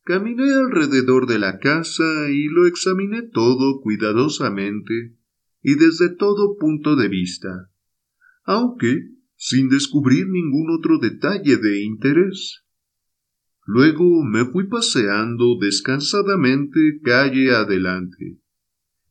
[0.03, 5.15] Caminé alrededor de la casa y lo examiné todo cuidadosamente
[5.61, 7.71] y desde todo punto de vista
[8.45, 12.63] aunque sin descubrir ningún otro detalle de interés.
[13.65, 18.39] Luego me fui paseando descansadamente calle adelante,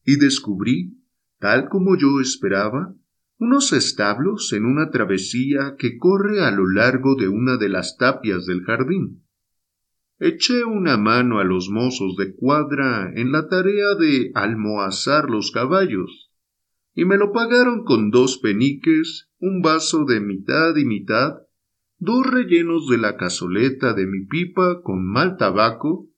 [0.05, 0.99] y descubrí,
[1.41, 2.95] tal como yo esperaba,
[3.39, 8.47] unos establos en una travesía que corre a lo largo de una de las tapias
[8.47, 9.25] del jardín.
[10.19, 16.24] Eché una mano a los mozos de cuadra en la tarea de almohazar los caballos,
[16.95, 21.39] y me lo pagaron con dos peniques, un vaso de mitad y mitad,
[21.99, 26.09] dos rellenos de la cazoleta de mi pipa con mal tabaco,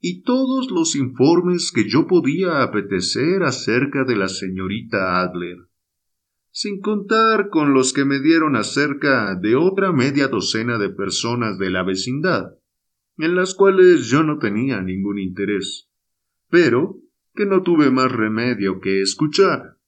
[0.00, 5.56] y todos los informes que yo podía apetecer acerca de la señorita Adler,
[6.50, 11.70] sin contar con los que me dieron acerca de otra media docena de personas de
[11.70, 12.58] la vecindad,
[13.16, 15.88] en las cuales yo no tenía ningún interés,
[16.50, 16.98] pero
[17.34, 19.78] que no tuve más remedio que escuchar.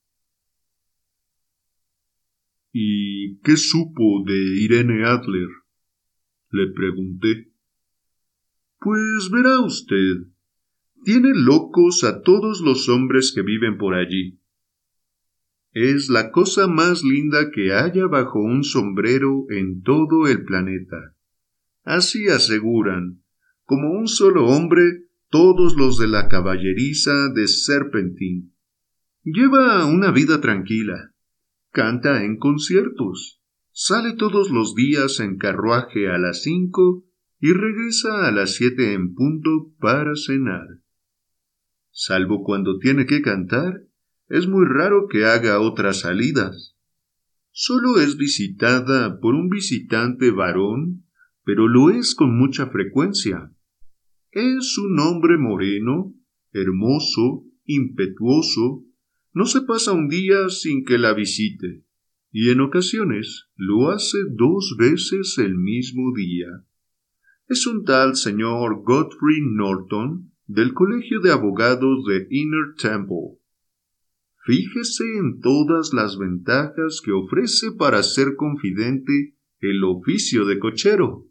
[2.78, 5.48] ¿Y qué supo de Irene Adler?
[6.50, 7.50] le pregunté.
[8.78, 10.26] Pues verá usted,
[11.02, 14.42] tiene locos a todos los hombres que viven por allí.
[15.72, 21.16] Es la cosa más linda que haya bajo un sombrero en todo el planeta.
[21.82, 23.22] Así aseguran,
[23.64, 28.52] como un solo hombre, todos los de la caballeriza de Serpentín.
[29.24, 31.15] Lleva una vida tranquila,
[31.76, 37.04] canta en conciertos, sale todos los días en carruaje a las cinco
[37.38, 40.66] y regresa a las siete en punto para cenar.
[41.90, 43.82] Salvo cuando tiene que cantar,
[44.30, 46.78] es muy raro que haga otras salidas.
[47.50, 51.04] Solo es visitada por un visitante varón,
[51.44, 53.52] pero lo es con mucha frecuencia.
[54.30, 56.14] Es un hombre moreno,
[56.52, 58.82] hermoso, impetuoso,
[59.36, 61.84] no se pasa un día sin que la visite,
[62.32, 66.46] y en ocasiones lo hace dos veces el mismo día.
[67.46, 73.38] Es un tal señor Godfrey Norton del Colegio de Abogados de Inner Temple.
[74.46, 81.26] Fíjese en todas las ventajas que ofrece para ser confidente el oficio de cochero.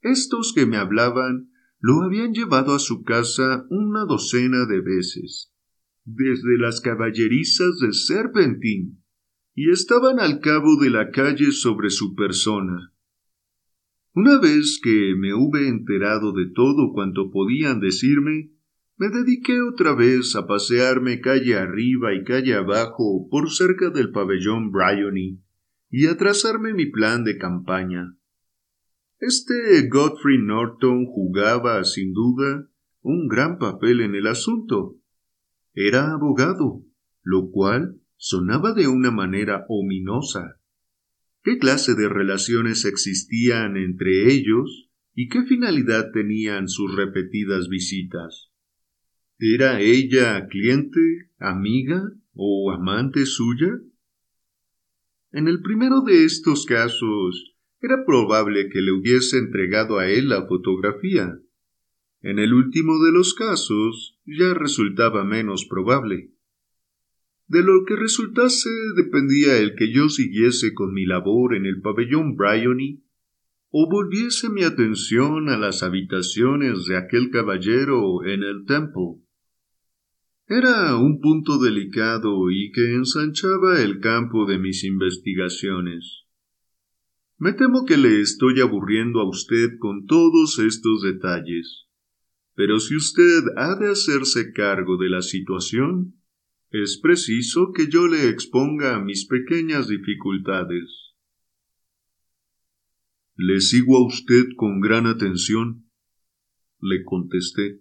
[0.00, 5.53] Estos que me hablaban lo habían llevado a su casa una docena de veces,
[6.04, 9.02] desde las caballerizas de Serpentín,
[9.54, 12.92] y estaban al cabo de la calle sobre su persona.
[14.12, 18.50] Una vez que me hube enterado de todo cuanto podían decirme,
[18.96, 24.70] me dediqué otra vez a pasearme calle arriba y calle abajo por cerca del pabellón
[24.70, 25.40] Bryony
[25.90, 28.16] y a trazarme mi plan de campaña.
[29.18, 32.68] Este Godfrey Norton jugaba, sin duda,
[33.00, 34.96] un gran papel en el asunto.
[35.74, 36.84] Era abogado,
[37.22, 40.60] lo cual sonaba de una manera ominosa.
[41.42, 48.52] ¿Qué clase de relaciones existían entre ellos y qué finalidad tenían sus repetidas visitas?
[49.38, 52.02] ¿Era ella cliente, amiga
[52.34, 53.68] o amante suya?
[55.32, 60.46] En el primero de estos casos, era probable que le hubiese entregado a él la
[60.46, 61.36] fotografía.
[62.24, 66.32] En el último de los casos ya resultaba menos probable.
[67.48, 72.34] De lo que resultase dependía el que yo siguiese con mi labor en el pabellón
[72.34, 73.04] Bryony
[73.68, 79.20] o volviese mi atención a las habitaciones de aquel caballero en el Temple.
[80.46, 86.22] Era un punto delicado y que ensanchaba el campo de mis investigaciones.
[87.36, 91.84] Me temo que le estoy aburriendo a usted con todos estos detalles.
[92.54, 96.14] Pero si usted ha de hacerse cargo de la situación,
[96.70, 101.14] es preciso que yo le exponga mis pequeñas dificultades.
[103.36, 105.88] Le sigo a usted con gran atención,
[106.80, 107.80] le contesté.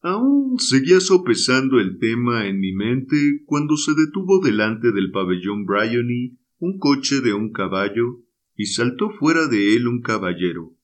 [0.00, 6.38] Aún seguía sopesando el tema en mi mente cuando se detuvo delante del pabellón Bryony
[6.58, 8.22] un coche de un caballo
[8.56, 10.77] y saltó fuera de él un caballero.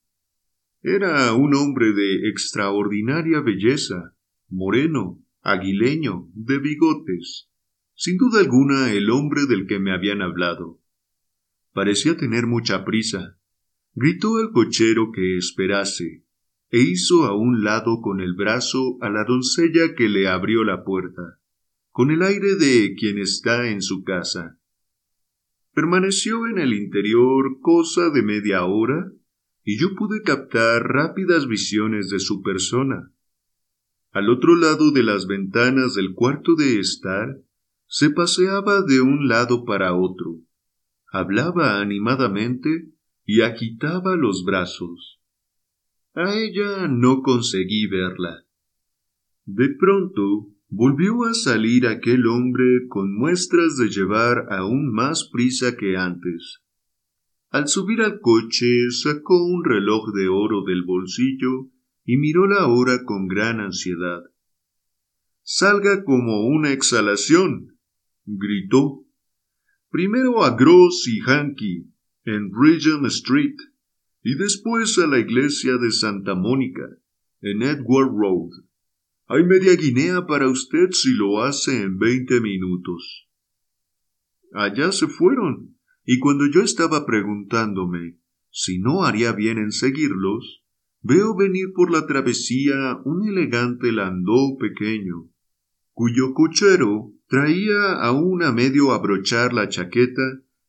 [0.87, 4.15] Era un hombre de extraordinaria belleza,
[4.51, 7.49] moreno, aguileño, de bigotes,
[7.95, 10.83] sin duda alguna el hombre del que me habían hablado.
[11.73, 13.39] Parecía tener mucha prisa.
[13.95, 16.27] Gritó al cochero que esperase,
[16.69, 20.85] e hizo a un lado con el brazo a la doncella que le abrió la
[20.85, 21.41] puerta,
[21.93, 24.59] con el aire de quien está en su casa.
[25.73, 29.11] Permaneció en el interior cosa de media hora
[29.65, 33.11] y yo pude captar rápidas visiones de su persona.
[34.13, 37.41] Al otro lado de las ventanas del cuarto de estar,
[37.87, 40.41] se paseaba de un lado para otro,
[41.11, 42.91] hablaba animadamente
[43.25, 45.21] y agitaba los brazos.
[46.15, 48.45] A ella no conseguí verla.
[49.47, 55.97] De pronto volvió a salir aquel hombre con muestras de llevar aún más prisa que
[55.97, 56.64] antes.
[57.55, 61.71] Al subir al coche sacó un reloj de oro del bolsillo
[62.05, 64.25] y miró la hora con gran ansiedad.
[65.45, 67.79] Salga como una exhalación,
[68.25, 69.05] gritó.
[69.89, 71.93] Primero a Gross y Hanky,
[72.25, 73.55] en Regent Street,
[74.25, 76.89] y después a la iglesia de Santa Mónica,
[77.41, 78.51] en Edward Road.
[79.29, 83.29] Hay media guinea para usted si lo hace en veinte minutos.
[84.53, 85.74] Allá se fueron,
[86.05, 88.19] y cuando yo estaba preguntándome
[88.51, 90.63] si no haría bien en seguirlos,
[91.03, 95.29] veo venir por la travesía un elegante landó pequeño,
[95.93, 100.23] cuyo cochero traía aún a medio abrochar la chaqueta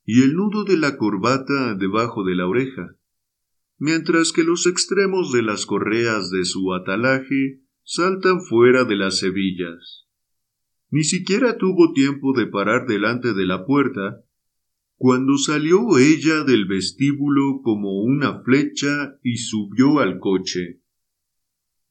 [0.03, 2.95] y el nudo de la corbata debajo de la oreja,
[3.77, 10.07] mientras que los extremos de las correas de su atalaje saltan fuera de las hebillas.
[10.89, 14.24] Ni siquiera tuvo tiempo de parar delante de la puerta,
[14.97, 20.81] cuando salió ella del vestíbulo como una flecha y subió al coche.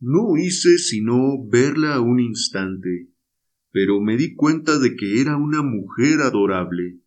[0.00, 3.10] No hice sino verla un instante,
[3.70, 7.00] pero me di cuenta de que era una mujer adorable,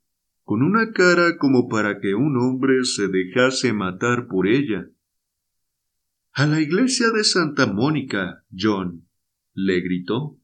[0.44, 4.90] con una cara como para que un hombre se dejase matar por ella.
[6.32, 9.08] A la iglesia de Santa Mónica, John,
[9.54, 10.40] le gritó.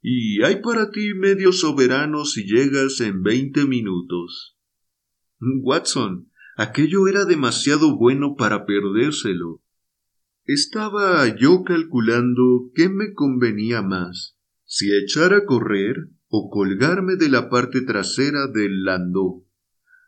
[0.00, 4.55] Y hay para ti medio soberano si llegas en veinte minutos.
[5.40, 9.62] Watson, aquello era demasiado bueno para perdérselo.
[10.44, 17.50] Estaba yo calculando qué me convenía más, si echar a correr o colgarme de la
[17.50, 19.44] parte trasera del landó.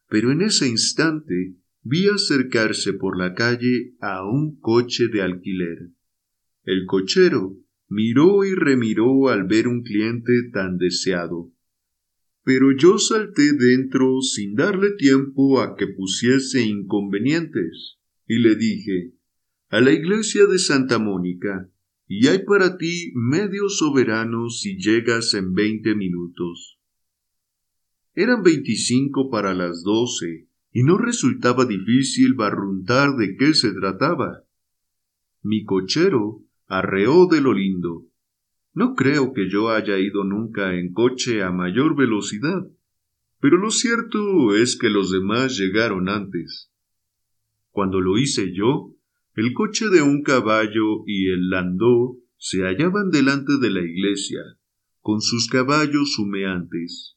[0.09, 5.91] Pero en ese instante vi acercarse por la calle a un coche de alquiler.
[6.64, 7.57] El cochero
[7.89, 11.53] miró y remiró al ver un cliente tan deseado.
[12.49, 19.12] Pero yo salté dentro sin darle tiempo a que pusiese inconvenientes, y le dije
[19.68, 21.70] a la iglesia de Santa Mónica,
[22.07, 26.78] y hay para ti medio soberano si llegas en veinte minutos.
[28.14, 34.42] Eran veinticinco para las doce, y no resultaba difícil barruntar de qué se trataba.
[35.42, 38.07] Mi cochero arreó de lo lindo.
[38.75, 42.69] No creo que yo haya ido nunca en coche a mayor velocidad,
[43.41, 46.71] pero lo cierto es que los demás llegaron antes.
[47.71, 48.95] Cuando lo hice yo,
[49.35, 54.41] el coche de un caballo y el landó se hallaban delante de la iglesia,
[55.01, 57.16] con sus caballos humeantes.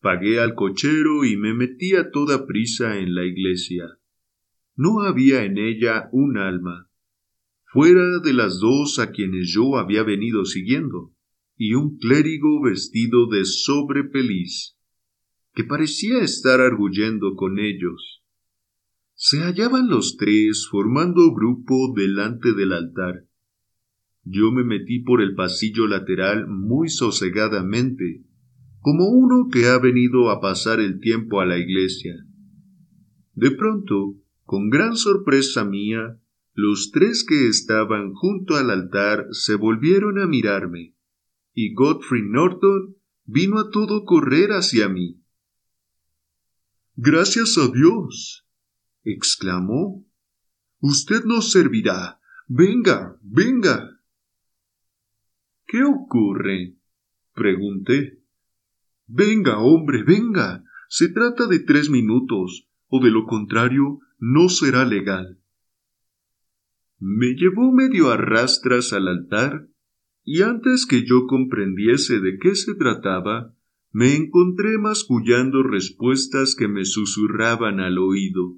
[0.00, 3.98] Pagué al cochero y me metí a toda prisa en la iglesia.
[4.76, 6.90] No había en ella un alma,
[7.74, 11.12] fuera de las dos a quienes yo había venido siguiendo,
[11.56, 14.76] y un clérigo vestido de sobrepeliz,
[15.54, 18.22] que parecía estar arguyendo con ellos.
[19.14, 23.26] Se hallaban los tres formando grupo delante del altar.
[24.22, 28.22] Yo me metí por el pasillo lateral muy sosegadamente,
[28.78, 32.14] como uno que ha venido a pasar el tiempo a la iglesia.
[33.32, 34.14] De pronto,
[34.44, 36.20] con gran sorpresa mía,
[36.54, 40.94] los tres que estaban junto al altar se volvieron a mirarme,
[41.52, 45.20] y Godfrey Norton vino a todo correr hacia mí.
[46.94, 48.46] Gracias a Dios,
[49.02, 50.06] exclamó.
[50.78, 52.20] Usted nos servirá.
[52.46, 54.00] Venga, venga.
[55.66, 56.76] ¿Qué ocurre?
[57.34, 58.22] pregunté.
[59.06, 60.62] Venga, hombre, venga.
[60.88, 65.40] Se trata de tres minutos, o de lo contrario, no será legal.
[67.06, 69.68] Me llevó medio a rastras al altar,
[70.24, 73.54] y antes que yo comprendiese de qué se trataba,
[73.92, 78.56] me encontré mascullando respuestas que me susurraban al oído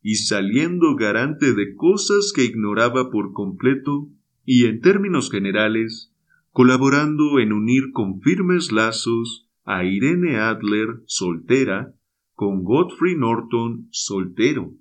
[0.00, 4.08] y saliendo garante de cosas que ignoraba por completo
[4.44, 6.14] y en términos generales,
[6.52, 11.96] colaborando en unir con firmes lazos a Irene Adler soltera
[12.34, 14.72] con Godfrey Norton soltero.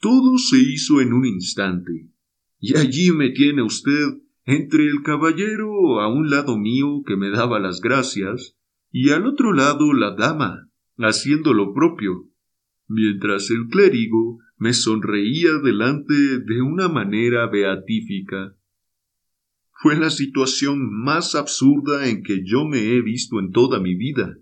[0.00, 2.10] Todo se hizo en un instante,
[2.58, 7.58] y allí me tiene usted entre el caballero a un lado mío que me daba
[7.58, 8.56] las gracias,
[8.92, 12.28] y al otro lado la dama, haciendo lo propio,
[12.88, 18.56] mientras el clérigo me sonreía delante de una manera beatífica.
[19.72, 24.38] Fue la situación más absurda en que yo me he visto en toda mi vida,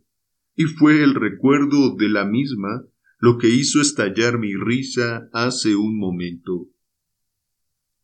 [0.54, 2.84] y fue el recuerdo de la misma
[3.24, 6.68] lo que hizo estallar mi risa hace un momento.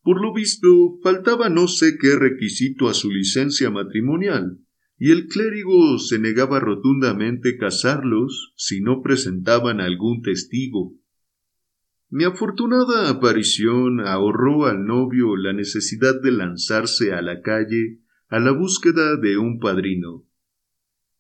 [0.01, 4.61] Por lo visto, faltaba no sé qué requisito a su licencia matrimonial,
[4.99, 10.95] y el clérigo se negaba rotundamente casarlos si no presentaban algún testigo.
[12.09, 17.99] Mi afortunada aparición ahorró al novio la necesidad de lanzarse a la calle
[18.29, 20.25] a la búsqueda de un padrino.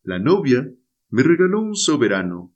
[0.03, 0.72] La novia
[1.11, 2.55] me regaló un soberano,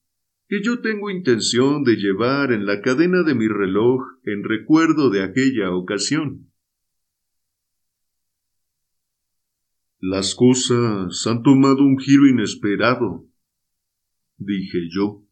[0.48, 5.22] que yo tengo intención de llevar en la cadena de mi reloj en recuerdo de
[5.22, 6.50] aquella ocasión.
[10.00, 13.26] Las cosas han tomado un giro inesperado,
[14.36, 15.22] dije yo.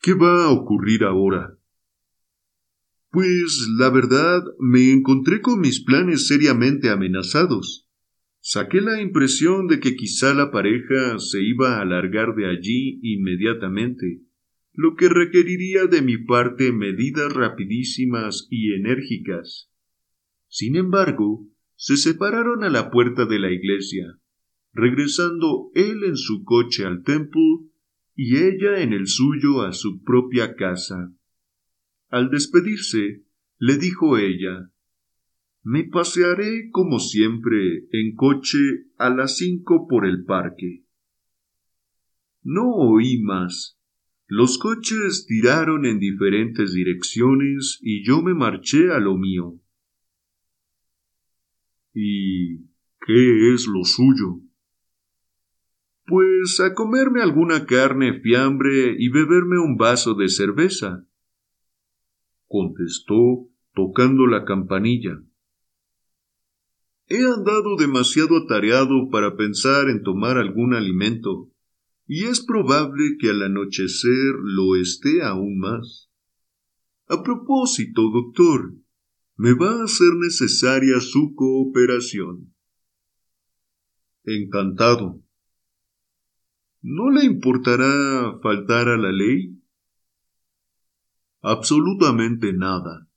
[0.00, 1.58] ¿Qué va a ocurrir ahora?
[3.10, 7.85] Pues la verdad me encontré con mis planes seriamente amenazados.
[8.48, 14.20] Saqué la impresión de que quizá la pareja se iba a alargar de allí inmediatamente,
[14.72, 19.68] lo que requeriría de mi parte medidas rapidísimas y enérgicas.
[20.46, 21.44] Sin embargo,
[21.74, 24.16] se separaron a la puerta de la iglesia,
[24.72, 27.64] regresando él en su coche al templo
[28.14, 31.12] y ella en el suyo a su propia casa.
[32.10, 33.24] Al despedirse,
[33.58, 34.70] le dijo ella
[35.68, 40.84] Me pasearé como siempre en coche a las cinco por el parque.
[42.44, 43.76] No oí más.
[44.28, 49.60] Los coches tiraron en diferentes direcciones y yo me marché a lo mío.
[51.92, 52.58] ¿Y
[53.04, 54.42] qué es lo suyo?
[56.04, 61.08] Pues a comerme alguna carne fiambre y beberme un vaso de cerveza,
[62.46, 65.25] contestó tocando la campanilla.
[67.08, 71.52] He andado demasiado atareado para pensar en tomar algún alimento,
[72.06, 76.10] y es probable que al anochecer lo esté aún más.
[77.08, 78.74] A propósito, doctor,
[79.36, 82.52] me va a ser necesaria su cooperación.
[84.24, 85.22] Encantado.
[86.82, 89.60] ¿No le importará faltar a la ley?
[91.42, 93.08] Absolutamente nada.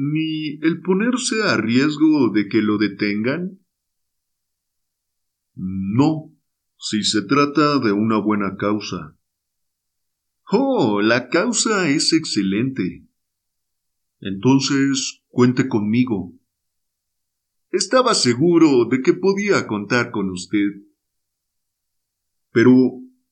[0.00, 3.60] Ni el ponerse a riesgo de que lo detengan?
[5.54, 6.32] No,
[6.78, 9.16] si se trata de una buena causa.
[10.50, 13.06] Oh, la causa es excelente.
[14.20, 16.34] Entonces, cuente conmigo.
[17.70, 20.82] Estaba seguro de que podía contar con usted.
[22.52, 22.72] Pero,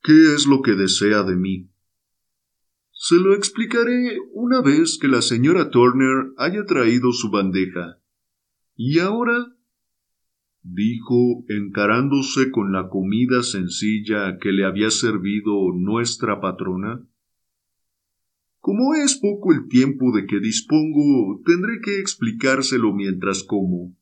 [0.02, 1.67] ¿qué es lo que desea de mí?
[3.00, 8.00] Se lo explicaré una vez que la señora Turner haya traído su bandeja.
[8.74, 9.54] Y ahora,
[10.62, 17.06] dijo, encarándose con la comida sencilla que le había servido nuestra patrona,
[18.58, 23.96] como es poco el tiempo de que dispongo, tendré que explicárselo mientras como.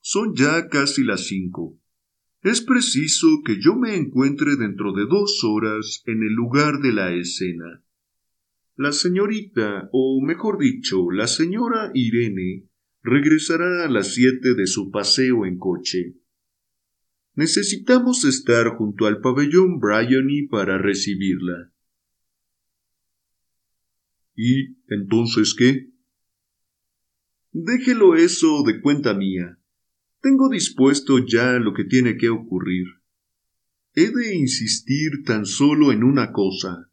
[0.00, 1.78] Son ya casi las cinco.
[2.42, 7.12] Es preciso que yo me encuentre dentro de dos horas en el lugar de la
[7.12, 7.84] escena.
[8.76, 12.68] La señorita, o mejor dicho, la señora Irene,
[13.02, 16.16] regresará a las siete de su paseo en coche.
[17.34, 21.72] Necesitamos estar junto al pabellón Bryony para recibirla.
[24.34, 25.90] ¿Y entonces qué?
[27.52, 29.58] Déjelo eso de cuenta mía.
[30.20, 32.86] Tengo dispuesto ya lo que tiene que ocurrir.
[33.94, 36.90] He de insistir tan solo en una cosa.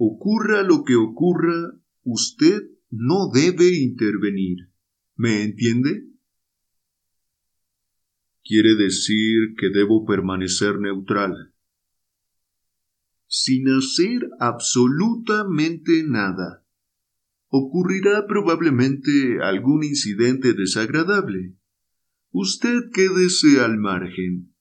[0.00, 1.72] Ocurra lo que ocurra,
[2.04, 4.70] usted no debe intervenir.
[5.16, 6.04] ¿Me entiende?
[8.44, 11.52] Quiere decir que debo permanecer neutral.
[13.26, 16.64] Sin hacer absolutamente nada.
[17.48, 21.56] Ocurrirá probablemente algún incidente desagradable.
[22.30, 24.54] Usted quédese al margen.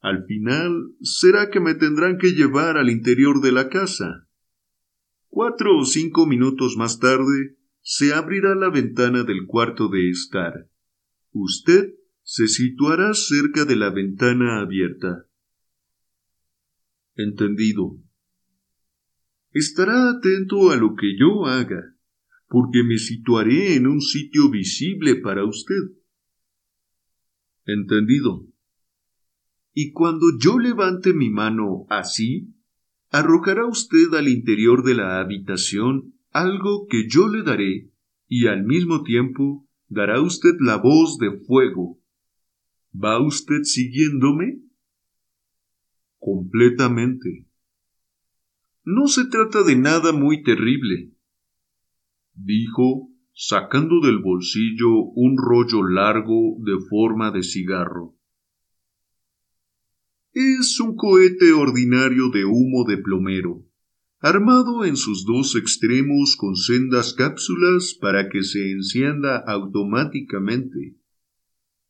[0.00, 4.26] Al final será que me tendrán que llevar al interior de la casa.
[5.32, 10.68] Cuatro o cinco minutos más tarde se abrirá la ventana del cuarto de estar.
[11.30, 15.28] Usted se situará cerca de la ventana abierta.
[17.14, 17.96] Entendido.
[19.52, 21.94] Estará atento a lo que yo haga,
[22.48, 25.80] porque me situaré en un sitio visible para usted.
[27.66, 28.48] Entendido.
[29.72, 32.52] Y cuando yo levante mi mano así,
[33.10, 37.90] arrojará usted al interior de la habitación algo que yo le daré,
[38.28, 41.98] y al mismo tiempo dará usted la voz de fuego.
[42.94, 44.60] ¿Va usted siguiéndome?
[46.18, 47.46] Completamente.
[48.84, 51.12] No se trata de nada muy terrible,
[52.34, 58.16] dijo, sacando del bolsillo un rollo largo de forma de cigarro.
[60.32, 63.66] Es un cohete ordinario de humo de plomero,
[64.20, 70.94] armado en sus dos extremos con sendas cápsulas para que se encienda automáticamente.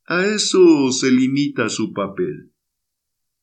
[0.07, 2.51] A eso se limita su papel.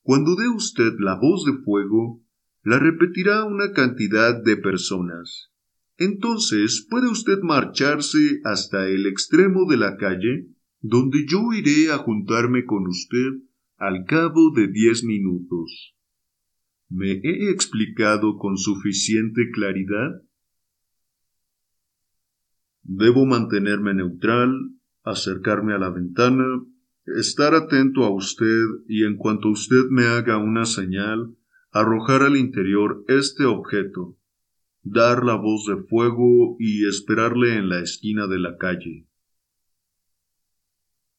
[0.03, 2.21] Cuando dé usted la voz de fuego,
[2.65, 5.53] la repetirá una cantidad de personas.
[5.97, 10.49] Entonces puede usted marcharse hasta el extremo de la calle,
[10.81, 13.48] donde yo iré a juntarme con usted
[13.79, 15.95] al cabo de diez minutos.
[16.89, 20.23] ¿Me he explicado con suficiente claridad?
[22.83, 24.53] Debo mantenerme neutral,
[25.05, 26.45] acercarme a la ventana,
[27.05, 31.37] estar atento a usted y en cuanto usted me haga una señal,
[31.71, 34.19] arrojar al interior este objeto,
[34.83, 39.07] dar la voz de fuego y esperarle en la esquina de la calle.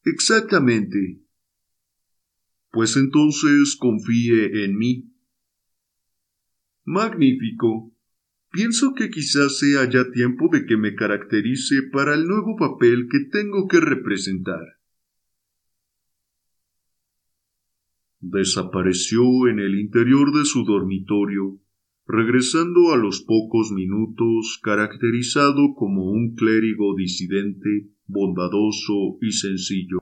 [0.04, 1.22] Exactamente,
[2.72, 5.12] pues entonces confíe en mí.
[6.86, 7.94] Magnífico.
[8.52, 13.20] Pienso que quizás sea ya tiempo de que me caracterice para el nuevo papel que
[13.32, 14.80] tengo que representar.
[18.22, 21.62] Desapareció en el interior de su dormitorio,
[22.08, 29.99] regresando a los pocos minutos caracterizado como un clérigo disidente, bondadoso y sencillo.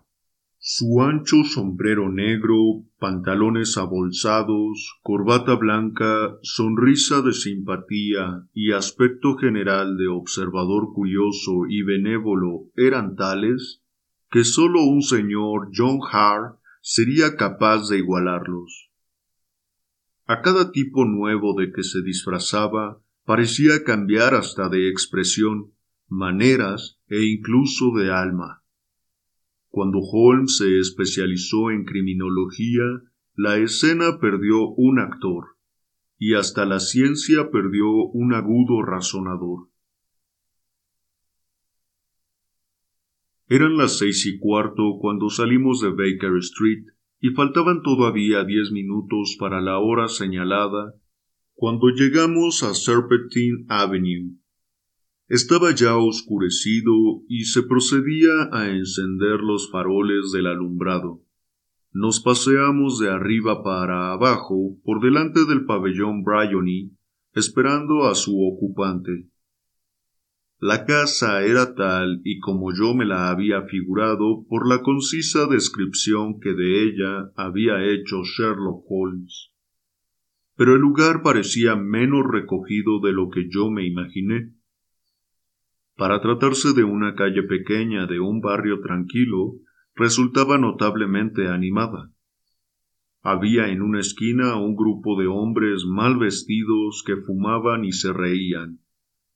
[0.69, 10.09] Su ancho sombrero negro, pantalones abolsados, corbata blanca, sonrisa de simpatía y aspecto general de
[10.09, 13.81] observador curioso y benévolo eran tales
[14.29, 18.89] que sólo un señor John Hart sería capaz de igualarlos.
[20.25, 25.71] A cada tipo nuevo de que se disfrazaba parecía cambiar hasta de expresión,
[26.09, 28.63] maneras e incluso de alma.
[29.69, 32.83] Cuando Holmes se especializó en criminología,
[33.35, 35.57] la escena perdió un actor,
[36.17, 39.69] y hasta la ciencia perdió un agudo razonador.
[43.49, 46.85] Eran las seis y cuarto cuando salimos de Baker Street
[47.19, 50.95] y faltaban todavía diez minutos para la hora señalada
[51.53, 54.37] cuando llegamos a Serpentine Avenue.
[55.29, 56.93] Estaba ya oscurecido
[57.27, 61.21] y se procedía a encender los faroles del alumbrado.
[61.91, 66.95] Nos paseamos de arriba para abajo por delante del pabellón Bryony,
[67.33, 69.27] esperando a su ocupante.
[70.59, 76.39] La casa era tal y como yo me la había figurado por la concisa descripción
[76.39, 79.51] que de ella había hecho Sherlock Holmes.
[80.55, 84.56] Pero el lugar parecía menos recogido de lo que yo me imaginé.
[85.97, 89.55] Para tratarse de una calle pequeña de un barrio tranquilo,
[89.95, 92.11] resultaba notablemente animada.
[93.23, 98.79] Había en una esquina un grupo de hombres mal vestidos que fumaban y se reían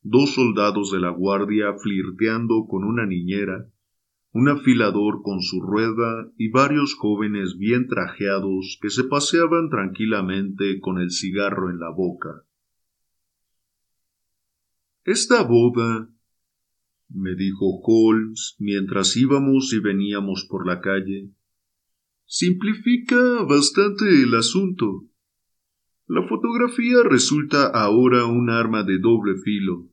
[0.04, 3.68] dos soldados de la guardia flirteando con una niñera,
[4.32, 11.00] un afilador con su rueda y varios jóvenes bien trajeados que se paseaban tranquilamente con
[11.00, 12.46] el cigarro en la boca.
[15.04, 16.10] Esta boda,
[17.14, 21.32] me dijo Holmes mientras íbamos y veníamos por la calle,
[22.26, 25.06] simplifica bastante el asunto.
[26.08, 29.92] La fotografía resulta ahora un arma de doble filo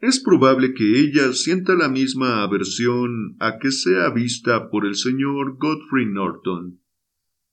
[0.00, 5.58] es probable que ella sienta la misma aversión a que sea vista por el señor
[5.58, 6.80] Godfrey Norton,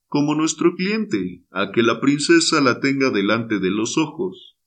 [0.08, 4.58] como nuestro cliente, a que la princesa la tenga delante de los ojos.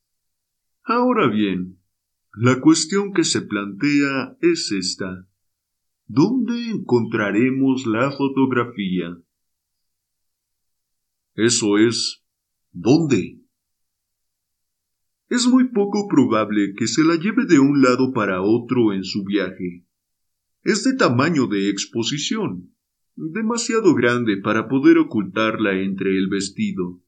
[0.84, 1.79] Ahora bien,
[2.34, 5.28] la cuestión que se plantea es esta.
[6.06, 9.16] ¿Dónde encontraremos la fotografía?
[11.34, 12.24] Eso es,
[12.72, 13.40] ¿dónde?
[15.30, 19.24] es muy poco probable que se la lleve de un lado para otro en su
[19.24, 19.86] viaje.
[20.62, 22.74] Es de tamaño de exposición,
[23.14, 27.00] demasiado grande para poder ocultarla entre el vestido.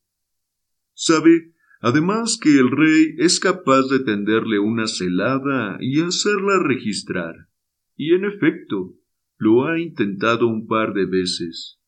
[0.95, 1.53] Sabe,
[1.83, 7.49] además que el rey es capaz de tenderle una celada y hacerla registrar,
[7.97, 8.95] y en efecto,
[9.37, 11.81] lo ha intentado un par de veces.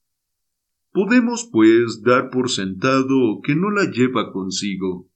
[0.91, 5.09] Podemos, pues, dar por sentado que no la lleva consigo.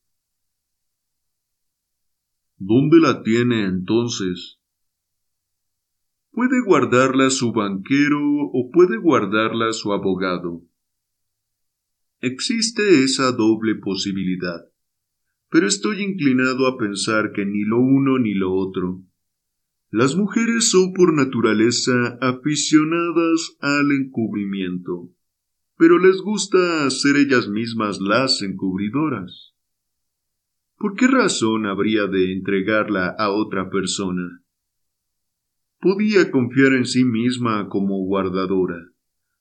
[2.56, 4.60] ¿Dónde la tiene entonces?
[6.30, 10.67] Puede guardarla su banquero o puede guardarla su abogado.
[12.20, 14.64] Existe esa doble posibilidad,
[15.50, 19.04] pero estoy inclinado a pensar que ni lo uno ni lo otro.
[19.90, 25.10] Las mujeres son por naturaleza aficionadas al encubrimiento,
[25.76, 29.54] pero les gusta ser ellas mismas las encubridoras.
[30.76, 34.42] ¿Por qué razón habría de entregarla a otra persona?
[35.78, 38.90] Podía confiar en sí misma como guardadora,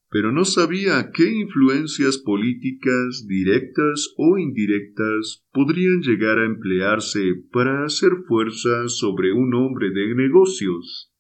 [0.09, 8.11] pero no sabía qué influencias políticas, directas o indirectas, podrían llegar a emplearse para hacer
[8.27, 11.11] fuerza sobre un hombre de negocios.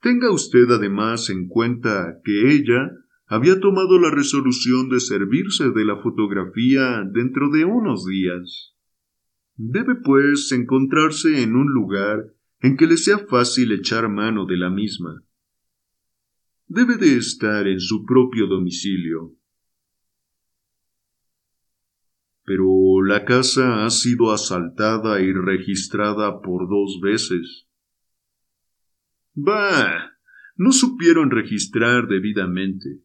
[0.00, 2.90] Tenga usted además en cuenta que ella
[3.26, 8.74] había tomado la resolución de servirse de la fotografía dentro de unos días.
[9.54, 14.70] Debe, pues, encontrarse en un lugar en que le sea fácil echar mano de la
[14.70, 15.22] misma.
[16.74, 19.36] Debe de estar en su propio domicilio.
[22.44, 27.68] Pero la casa ha sido asaltada y registrada por dos veces.
[29.34, 30.16] Bah.
[30.56, 33.02] no supieron registrar debidamente.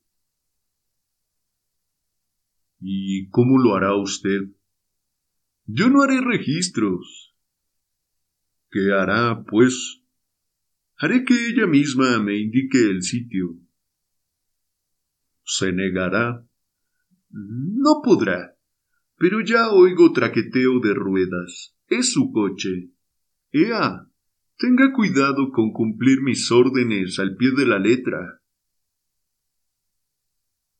[2.79, 4.43] ¿Y cómo lo hará usted?
[5.65, 7.35] Yo no haré registros.
[8.71, 10.06] ¿Qué hará, pues?
[10.99, 13.55] Haré que ella misma me indique el sitio.
[15.43, 16.43] ¿Se negará?
[17.29, 18.55] No podrá.
[19.17, 21.75] Pero ya oigo traqueteo de ruedas.
[21.87, 22.91] Es su coche.
[23.51, 24.07] Ea,
[24.57, 28.41] tenga cuidado con cumplir mis órdenes al pie de la letra.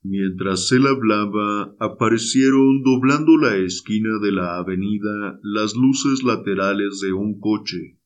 [0.02, 7.40] Mientras él hablaba, aparecieron doblando la esquina de la avenida las luces laterales de un
[7.40, 7.97] coche.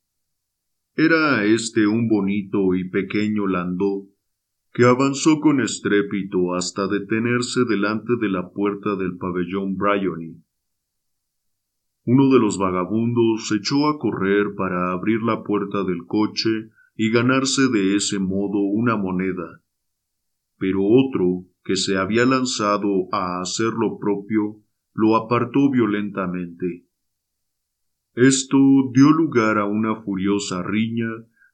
[0.95, 4.07] Era este un bonito y pequeño landó,
[4.73, 10.43] que avanzó con estrépito hasta detenerse delante de la puerta del pabellón Bryony.
[12.03, 17.09] Uno de los vagabundos se echó a correr para abrir la puerta del coche y
[17.09, 19.61] ganarse de ese modo una moneda.
[20.57, 24.57] Pero otro, que se había lanzado a hacer lo propio,
[24.93, 26.85] lo apartó violentamente.
[28.13, 28.57] Esto
[28.93, 31.07] dio lugar a una furiosa riña,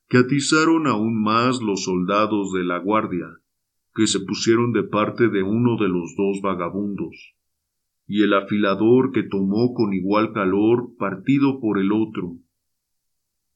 [0.10, 3.28] que atizaron aún más los soldados de la guardia,
[3.94, 7.36] que se pusieron de parte de uno de los dos vagabundos,
[8.08, 12.38] y el afilador que tomó con igual calor partido por el otro.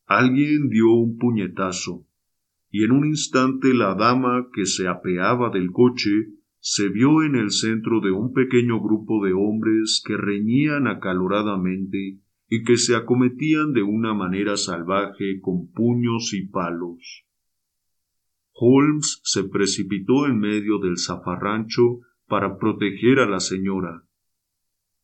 [0.05, 2.05] Alguien dio un puñetazo,
[2.69, 6.27] y en un instante la dama que se apeaba del coche
[6.59, 12.20] se vio en el centro de un pequeño grupo de hombres que reñían acaloradamente
[12.53, 17.25] y que se acometían de una manera salvaje con puños y palos.
[18.51, 24.03] Holmes se precipitó en medio del zafarrancho para proteger a la señora,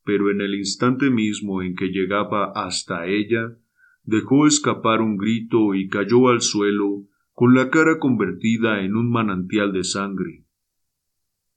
[0.03, 3.57] pero en el instante mismo en que llegaba hasta ella,
[4.03, 9.71] dejó escapar un grito y cayó al suelo con la cara convertida en un manantial
[9.71, 10.43] de sangre.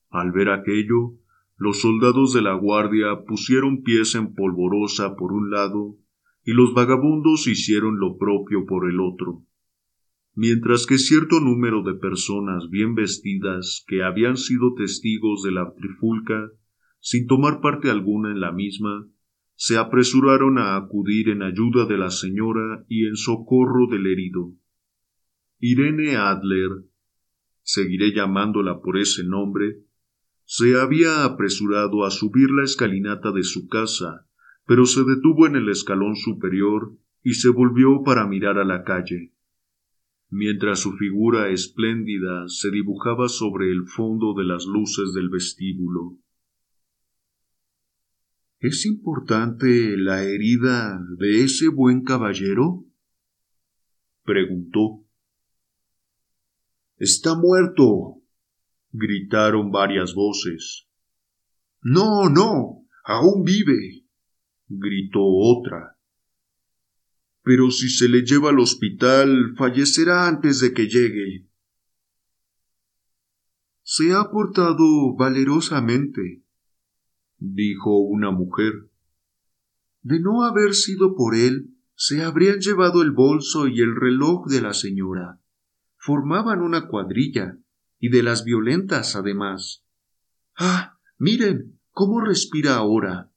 [0.08, 1.18] Al ver aquello,
[1.60, 5.98] los soldados de la guardia pusieron pies en polvorosa por un lado
[6.42, 9.44] y los vagabundos hicieron lo propio por el otro,
[10.34, 16.50] mientras que cierto número de personas bien vestidas que habían sido testigos de la trifulca,
[16.98, 19.06] sin tomar parte alguna en la misma,
[19.54, 24.54] se apresuraron a acudir en ayuda de la señora y en socorro del herido.
[25.58, 26.70] Irene Adler,
[27.60, 29.84] seguiré llamándola por ese nombre,
[30.52, 34.26] se había apresurado a subir la escalinata de su casa,
[34.66, 39.32] pero se detuvo en el escalón superior y se volvió para mirar a la calle.
[40.28, 46.18] Mientras su figura espléndida se dibujaba sobre el fondo de las luces del vestíbulo.
[48.58, 52.84] ¿Es importante la herida de ese buen caballero?
[54.24, 55.04] preguntó.
[56.96, 58.19] Está muerto,
[58.92, 60.86] gritaron varias voces.
[61.82, 64.04] No, no, aún vive,
[64.68, 65.96] gritó otra.
[67.42, 71.48] Pero si se le lleva al hospital, fallecerá antes de que llegue.
[73.82, 76.44] Se ha portado valerosamente,
[77.38, 78.72] dijo una mujer.
[80.02, 84.60] De no haber sido por él, se habrían llevado el bolso y el reloj de
[84.60, 85.40] la señora.
[85.96, 87.58] Formaban una cuadrilla,
[88.00, 89.84] y de las violentas además.
[90.56, 93.30] Ah, miren, cómo respira ahora.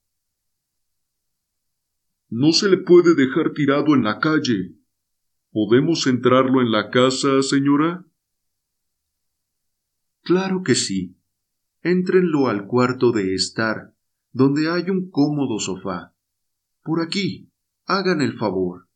[2.30, 4.76] No se le puede dejar tirado en la calle.
[5.51, 8.05] ¿Podemos entrarlo en la casa, señora?
[10.24, 11.18] Claro que sí.
[11.82, 13.93] Éntrenlo al cuarto de estar,
[14.32, 16.16] donde hay un cómodo sofá.
[16.82, 17.51] Por aquí.
[17.86, 18.88] Hagan el favor.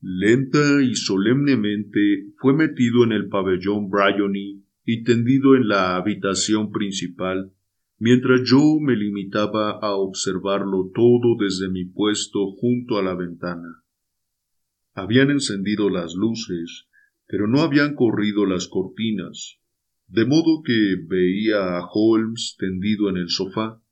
[0.00, 7.52] Lenta y solemnemente fue metido en el pabellón Bryony y tendido en la habitación principal,
[7.98, 13.82] mientras yo me limitaba a observarlo todo desde mi puesto junto a la ventana.
[14.94, 16.86] Habían encendido las luces,
[17.26, 19.58] pero no habían corrido las cortinas,
[20.06, 23.82] de modo que veía a Holmes tendido en el sofá,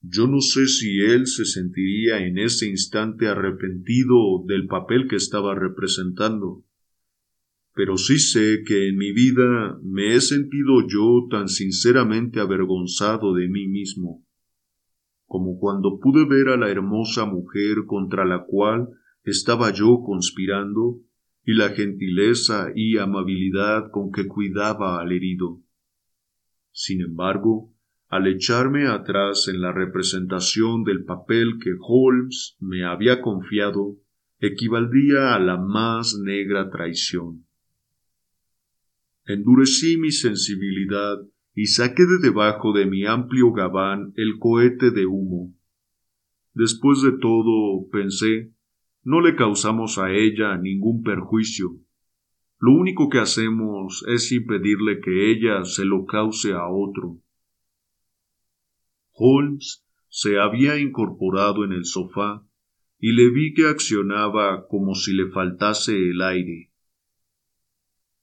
[0.00, 5.54] yo no sé si él se sentiría en ese instante arrepentido del papel que estaba
[5.54, 6.64] representando,
[7.74, 13.48] pero sí sé que en mi vida me he sentido yo tan sinceramente avergonzado de
[13.48, 14.24] mí mismo,
[15.26, 18.88] como cuando pude ver a la hermosa mujer contra la cual
[19.24, 21.00] estaba yo conspirando
[21.44, 25.62] y la gentileza y amabilidad con que cuidaba al herido.
[26.72, 27.72] Sin embargo,
[28.08, 33.96] al echarme atrás en la representación del papel que Holmes me había confiado,
[34.40, 37.44] equivaldría a la más negra traición.
[39.26, 41.18] Endurecí mi sensibilidad
[41.54, 45.54] y saqué de debajo de mi amplio gabán el cohete de humo.
[46.54, 48.52] Después de todo, pensé,
[49.04, 51.76] no le causamos a ella ningún perjuicio.
[52.58, 57.18] Lo único que hacemos es impedirle que ella se lo cause a otro.
[59.18, 62.44] Holmes se había incorporado en el sofá
[62.98, 66.72] y le vi que accionaba como si le faltase el aire.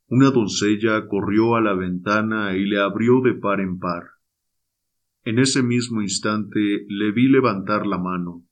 [0.07, 4.03] Una doncella corrió a la ventana y le abrió de par en par.
[5.23, 8.45] En ese mismo instante le vi levantar la mano,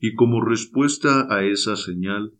[0.00, 2.32] y como respuesta a esa señal,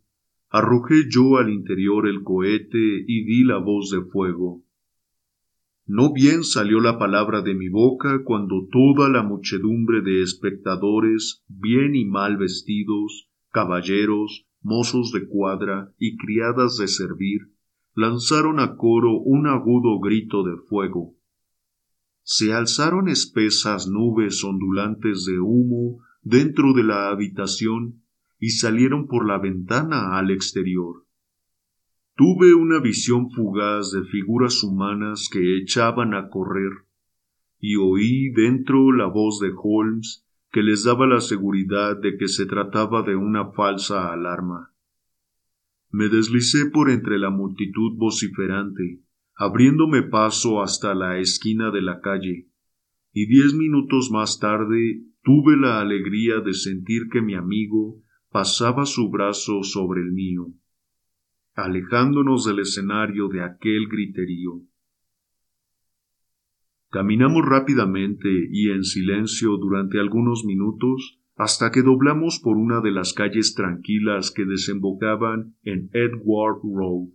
[0.49, 4.63] arrojé yo al interior el cohete y di la voz de fuego.
[5.89, 11.95] No bien salió la palabra de mi boca cuando toda la muchedumbre de espectadores, bien
[11.95, 17.53] y mal vestidos, caballeros, mozos de cuadra y criadas de servir,
[17.93, 21.15] lanzaron a coro un agudo grito de fuego.
[22.21, 28.03] Se alzaron espesas nubes ondulantes de humo dentro de la habitación
[28.39, 31.06] y salieron por la ventana al exterior.
[32.17, 36.71] Tuve una visión fugaz de figuras humanas que echaban a correr,
[37.59, 42.47] y oí dentro la voz de Holmes que les daba la seguridad de que se
[42.47, 44.73] trataba de una falsa alarma.
[45.91, 49.03] Me deslicé por entre la multitud vociferante,
[49.35, 52.49] abriéndome paso hasta la esquina de la calle,
[53.13, 59.11] y diez minutos más tarde tuve la alegría de sentir que mi amigo pasaba su
[59.11, 60.51] brazo sobre el mío
[61.57, 64.61] alejándonos del escenario de aquel griterío.
[66.89, 73.13] Caminamos rápidamente y en silencio durante algunos minutos hasta que doblamos por una de las
[73.13, 77.09] calles tranquilas que desembocaban en Edward Road.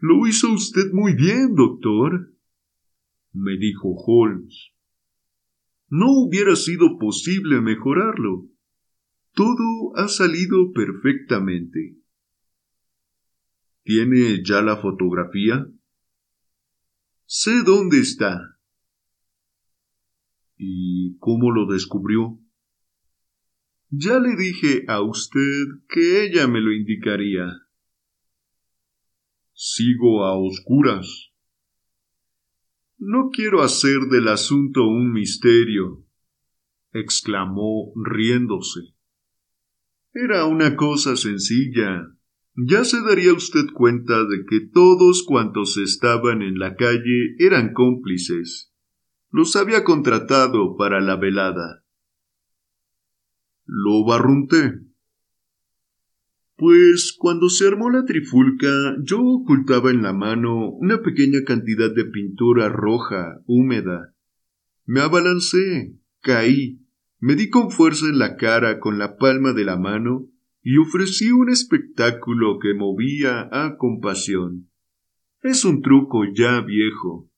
[0.00, 2.34] Lo hizo usted muy bien, doctor,
[3.32, 4.72] me dijo Holmes.
[5.88, 8.46] No hubiera sido posible mejorarlo.
[9.34, 11.98] Todo ha salido perfectamente.
[13.82, 15.66] ¿Tiene ya la fotografía?
[17.26, 18.60] Sé dónde está.
[20.56, 22.38] ¿Y cómo lo descubrió?
[23.90, 27.46] Ya le dije a usted que ella me lo indicaría.
[29.52, 31.32] Sigo a oscuras.
[32.98, 36.06] No quiero hacer del asunto un misterio,
[36.92, 38.93] exclamó riéndose.
[40.14, 42.08] Era una cosa sencilla.
[42.54, 48.72] Ya se daría usted cuenta de que todos cuantos estaban en la calle eran cómplices.
[49.30, 51.84] Los había contratado para la velada.
[53.66, 54.78] Lo barrunté.
[56.56, 58.68] Pues cuando se armó la trifulca,
[59.02, 64.14] yo ocultaba en la mano una pequeña cantidad de pintura roja, húmeda.
[64.84, 66.83] Me abalancé, caí,
[67.24, 70.28] me di con fuerza en la cara con la palma de la mano
[70.62, 74.68] y ofrecí un espectáculo que movía a compasión.
[75.40, 77.30] Es un truco ya viejo.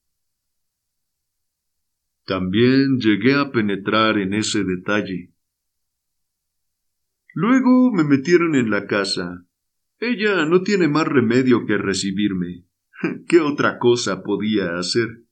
[2.25, 5.31] También llegué a penetrar en ese detalle.
[7.33, 9.45] Luego me metieron en la casa.
[9.99, 12.65] Ella no tiene más remedio que recibirme.
[13.29, 15.23] ¿Qué otra cosa podía hacer?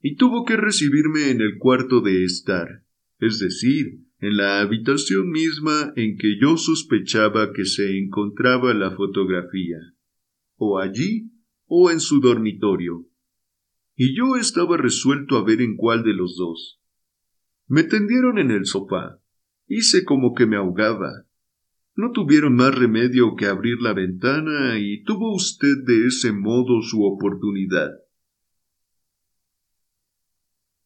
[0.00, 2.84] Y tuvo que recibirme en el cuarto de estar
[3.20, 9.78] es decir, en la habitación misma en que yo sospechaba que se encontraba la fotografía,
[10.56, 11.30] o allí
[11.66, 13.06] o en su dormitorio.
[13.94, 16.80] Y yo estaba resuelto a ver en cuál de los dos.
[17.66, 19.20] Me tendieron en el sofá.
[19.68, 21.26] Hice como que me ahogaba.
[21.94, 27.04] No tuvieron más remedio que abrir la ventana y tuvo usted de ese modo su
[27.04, 27.90] oportunidad.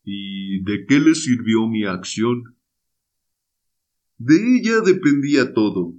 [0.05, 2.57] ¿Y de qué le sirvió mi acción?
[4.19, 5.95] De ella dependía todo.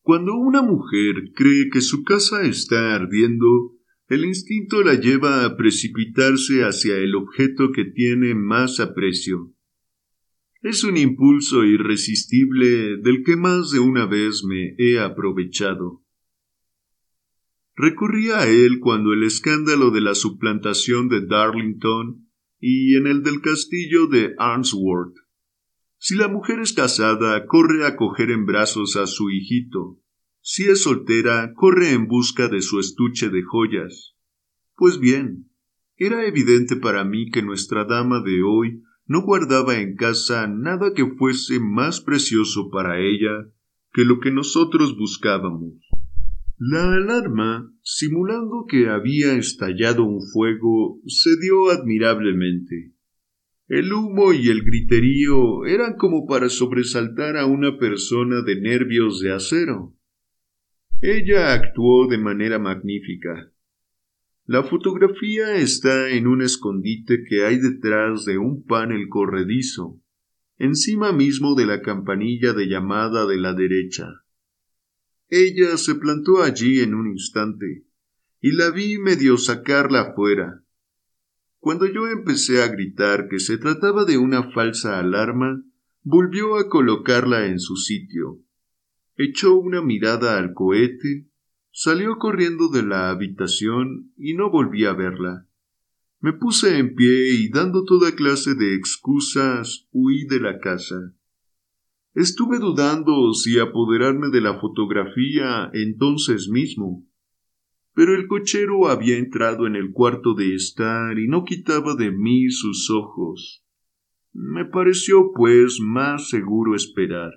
[0.00, 3.74] Cuando una mujer cree que su casa está ardiendo,
[4.08, 9.52] el instinto la lleva a precipitarse hacia el objeto que tiene más aprecio.
[10.62, 16.02] Es un impulso irresistible del que más de una vez me he aprovechado.
[17.76, 22.27] Recurrí a él cuando el escándalo de la suplantación de Darlington
[22.60, 25.16] y en el del castillo de Arnsworth.
[25.98, 29.98] Si la mujer es casada, corre a coger en brazos a su hijito.
[30.40, 34.14] Si es soltera, corre en busca de su estuche de joyas.
[34.76, 35.50] Pues bien,
[35.96, 41.04] era evidente para mí que nuestra dama de hoy no guardaba en casa nada que
[41.16, 43.50] fuese más precioso para ella
[43.92, 45.87] que lo que nosotros buscábamos.
[46.60, 52.94] La alarma, simulando que había estallado un fuego, se dio admirablemente.
[53.68, 59.32] El humo y el griterío eran como para sobresaltar a una persona de nervios de
[59.32, 59.94] acero.
[61.00, 63.52] Ella actuó de manera magnífica.
[64.44, 70.00] La fotografía está en un escondite que hay detrás de un panel corredizo,
[70.56, 74.24] encima mismo de la campanilla de llamada de la derecha.
[75.28, 77.84] Ella se plantó allí en un instante,
[78.40, 80.64] y la vi medio sacarla afuera.
[81.60, 85.62] Cuando yo empecé a gritar que se trataba de una falsa alarma,
[86.02, 88.40] volvió a colocarla en su sitio.
[89.16, 91.26] Echó una mirada al cohete,
[91.72, 95.46] salió corriendo de la habitación y no volví a verla.
[96.20, 101.14] Me puse en pie y dando toda clase de excusas huí de la casa.
[102.18, 107.06] Estuve dudando si apoderarme de la fotografía entonces mismo.
[107.94, 112.50] Pero el cochero había entrado en el cuarto de estar y no quitaba de mí
[112.50, 113.64] sus ojos.
[114.32, 117.30] Me pareció, pues, más seguro esperar.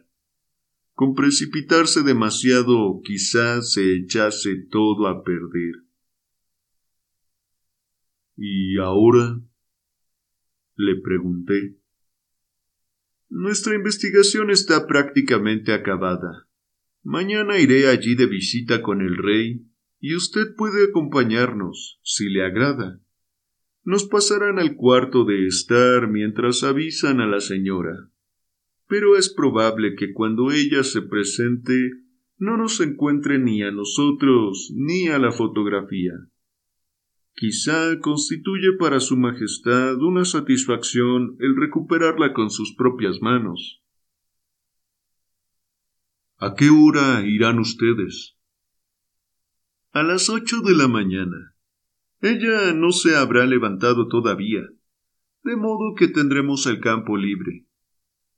[0.95, 5.75] con precipitarse demasiado quizás se echase todo a perder.
[8.35, 9.39] ¿Y ahora?
[10.75, 11.80] le pregunté.
[13.33, 16.49] Nuestra investigación está prácticamente acabada.
[17.01, 19.65] Mañana iré allí de visita con el rey
[20.01, 22.99] y usted puede acompañarnos, si le agrada.
[23.85, 28.11] Nos pasarán al cuarto de estar mientras avisan a la señora.
[28.89, 31.89] Pero es probable que cuando ella se presente
[32.37, 36.11] no nos encuentre ni a nosotros ni a la fotografía.
[37.33, 43.81] Quizá constituye para Su Majestad una satisfacción el recuperarla con sus propias manos.
[46.37, 48.35] ¿A qué hora irán ustedes?
[49.91, 51.55] A las ocho de la mañana.
[52.21, 54.61] Ella no se habrá levantado todavía,
[55.43, 57.65] de modo que tendremos el campo libre.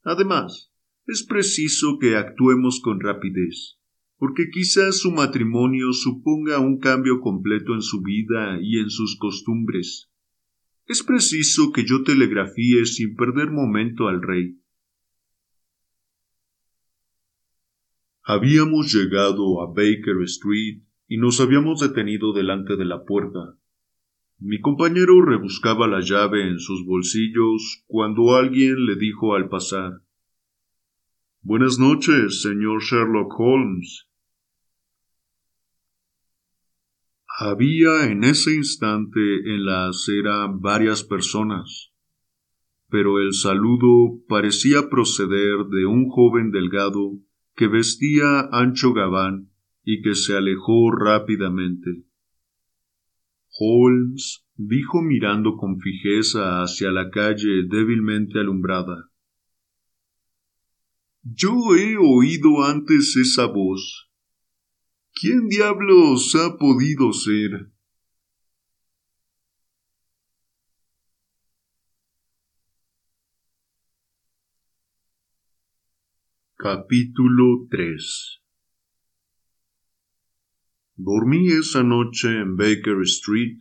[0.03, 0.71] Además,
[1.05, 3.77] es preciso que actuemos con rapidez
[4.23, 10.09] porque quizás su matrimonio suponga un cambio completo en su vida y en sus costumbres.
[10.85, 14.61] Es preciso que yo telegrafíe sin perder momento al rey.
[18.23, 23.59] Habíamos llegado a Baker Street y nos habíamos detenido delante de la puerta.
[24.39, 29.99] Mi compañero rebuscaba la llave en sus bolsillos cuando alguien le dijo al pasar
[31.41, 34.07] Buenas noches, señor Sherlock Holmes.
[37.35, 41.91] Había en ese instante en la acera varias personas,
[42.89, 47.19] pero el saludo parecía proceder de un joven delgado
[47.55, 49.49] que vestía ancho gabán
[49.83, 52.03] y que se alejó rápidamente.
[53.59, 59.09] Holmes dijo mirando con fijeza hacia la calle débilmente alumbrada.
[61.23, 64.12] Yo he oído antes esa voz.
[65.15, 67.69] ¿Quién diablos ha podido ser?
[76.57, 78.41] Capítulo 3
[80.95, 83.59] Dormí esa noche en Baker Street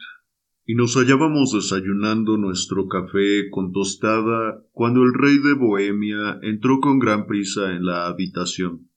[0.64, 6.98] y nos hallábamos desayunando nuestro café con tostada cuando el rey de Bohemia entró con
[6.98, 8.91] gran prisa en la habitación.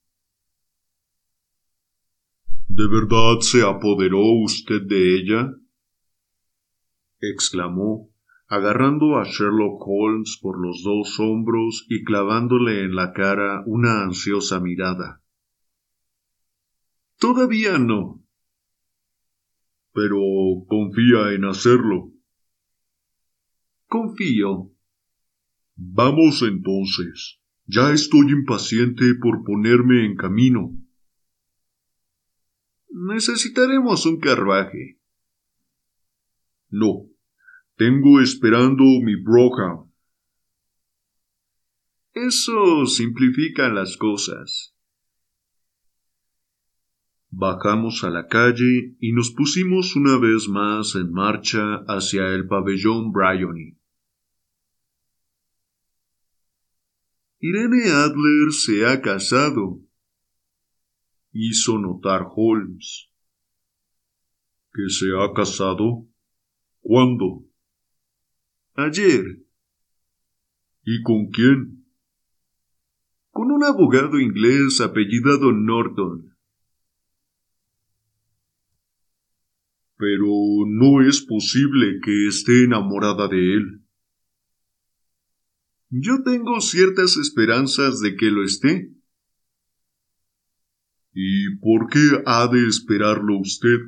[2.68, 5.54] ¿De verdad se apoderó usted de ella?
[7.20, 8.10] exclamó,
[8.48, 14.60] agarrando a Sherlock Holmes por los dos hombros y clavándole en la cara una ansiosa
[14.60, 15.22] mirada.
[17.18, 18.22] Todavía no.
[19.92, 20.18] Pero
[20.68, 22.12] confía en hacerlo.
[23.86, 24.72] Confío.
[25.76, 27.40] Vamos entonces.
[27.66, 30.72] Ya estoy impaciente por ponerme en camino.
[32.88, 34.98] Necesitaremos un carruaje.
[36.70, 37.08] No.
[37.76, 39.84] Tengo esperando mi broca.
[42.14, 44.74] Eso simplifica las cosas.
[47.28, 53.12] Bajamos a la calle y nos pusimos una vez más en marcha hacia el pabellón
[53.12, 53.76] Bryony.
[57.38, 59.85] Irene Adler se ha casado,
[61.36, 63.10] hizo notar Holmes.
[64.72, 66.06] ¿Que se ha casado?
[66.80, 67.44] ¿Cuándo?
[68.74, 69.42] Ayer.
[70.82, 71.84] ¿Y con quién?
[73.30, 76.34] Con un abogado inglés apellidado Norton.
[79.98, 80.28] Pero
[80.66, 83.82] no es posible que esté enamorada de él.
[85.88, 88.95] Yo tengo ciertas esperanzas de que lo esté.
[91.18, 93.78] ¿Y por qué ha de esperarlo usted?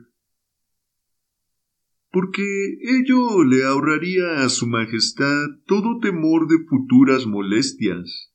[2.11, 2.43] Porque
[2.81, 8.33] ello le ahorraría a su Majestad todo temor de futuras molestias.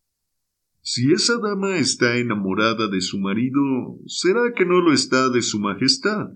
[0.82, 5.60] Si esa dama está enamorada de su marido, será que no lo está de su
[5.60, 6.28] Majestad.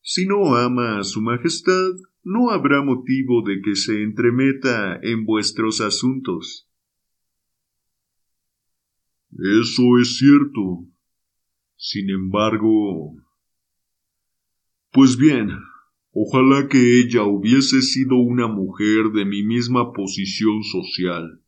[0.00, 1.92] Si no ama a su Majestad,
[2.24, 6.68] no habrá motivo de que se entremeta en vuestros asuntos.
[9.38, 10.90] Eso es cierto,
[11.80, 13.16] sin embargo...
[14.92, 15.50] Pues bien,
[16.12, 21.40] ojalá que ella hubiese sido una mujer de mi misma posición social.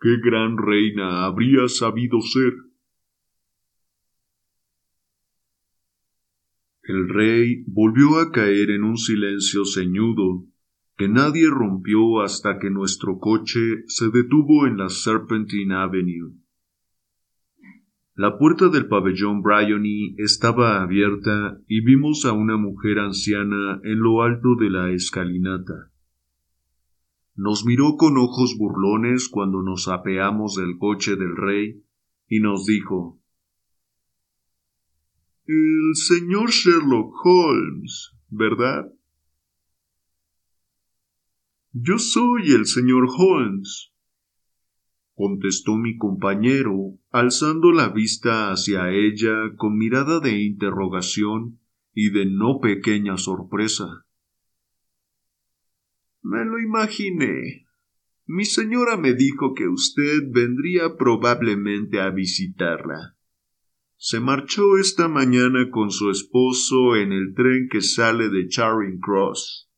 [0.00, 2.54] ¿Qué gran reina habría sabido ser?
[6.82, 10.44] El rey volvió a caer en un silencio ceñudo
[10.96, 16.34] que nadie rompió hasta que nuestro coche se detuvo en la Serpentine Avenue.
[18.20, 24.20] La puerta del pabellón Bryony estaba abierta y vimos a una mujer anciana en lo
[24.20, 25.90] alto de la escalinata.
[27.34, 31.82] Nos miró con ojos burlones cuando nos apeamos del coche del rey
[32.28, 33.18] y nos dijo
[35.46, 38.92] El señor Sherlock Holmes, ¿verdad?
[41.72, 43.89] Yo soy el señor Holmes,
[45.20, 51.60] contestó mi compañero, alzando la vista hacia ella con mirada de interrogación
[51.92, 54.06] y de no pequeña sorpresa.
[56.22, 57.66] Me lo imaginé.
[58.24, 63.14] Mi señora me dijo que usted vendría probablemente a visitarla.
[63.98, 69.70] Se marchó esta mañana con su esposo en el tren que sale de Charing Cross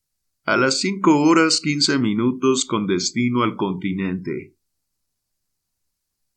[0.45, 4.52] a las cinco horas quince minutos con destino al continente.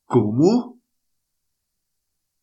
[0.06, 0.82] ¿Cómo?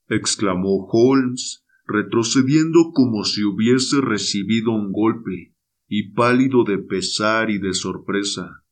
[0.09, 5.55] exclamó Holmes, retrocediendo como si hubiese recibido un golpe,
[5.89, 8.64] y pálido de pesar y de sorpresa.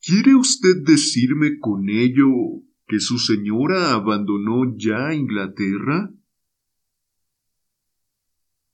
[0.00, 2.26] ¿Quiere usted decirme con ello
[2.86, 6.10] que su señora abandonó ya Inglaterra?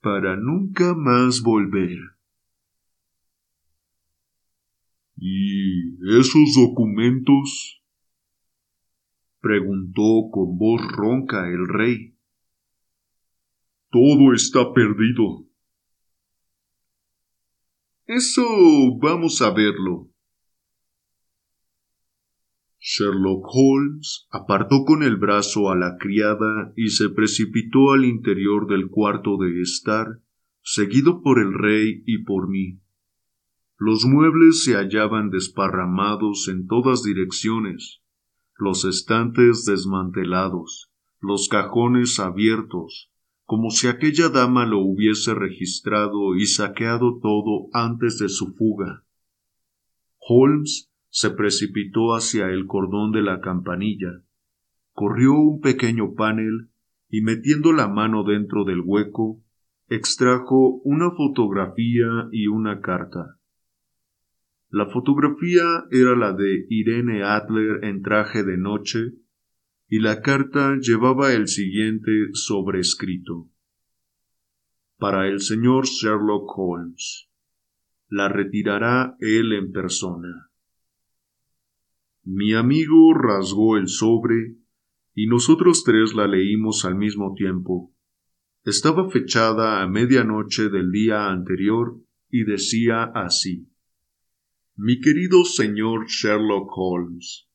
[0.01, 1.99] Para nunca más volver.
[5.15, 7.78] ¿Y esos documentos?
[9.41, 12.15] Preguntó con voz ronca el rey.
[13.89, 15.45] Todo está perdido.
[18.05, 18.43] Eso
[18.99, 20.09] vamos a verlo.
[22.79, 28.89] Sherlock Holmes apartó con el brazo a la criada y se precipitó al interior del
[28.89, 30.21] cuarto de estar,
[30.61, 32.79] seguido por el rey y por mí.
[33.77, 38.01] Los muebles se hallaban desparramados en todas direcciones,
[38.59, 40.91] los estantes desmantelados,
[41.21, 43.09] los cajones abiertos,
[43.45, 49.05] como si aquella dama lo hubiese registrado y saqueado todo antes de su fuga.
[50.19, 54.23] Holmes se precipitó hacia el cordón de la campanilla,
[54.91, 56.69] corrió un pequeño panel
[57.07, 59.41] y metiendo la mano dentro del hueco,
[59.87, 63.38] extrajo una fotografía y una carta.
[64.71, 69.13] La fotografía era la de Irene Adler en traje de noche
[69.87, 73.49] y la carta llevaba el siguiente sobrescrito.
[74.99, 77.29] Para el señor Sherlock Holmes.
[78.09, 80.51] La retirará él en persona.
[82.23, 84.55] Mi amigo rasgó el sobre
[85.15, 87.91] y nosotros tres la leímos al mismo tiempo.
[88.65, 93.67] Estaba fechada a medianoche del día anterior y decía así
[94.81, 97.49] mi querido señor Sherlock Holmes.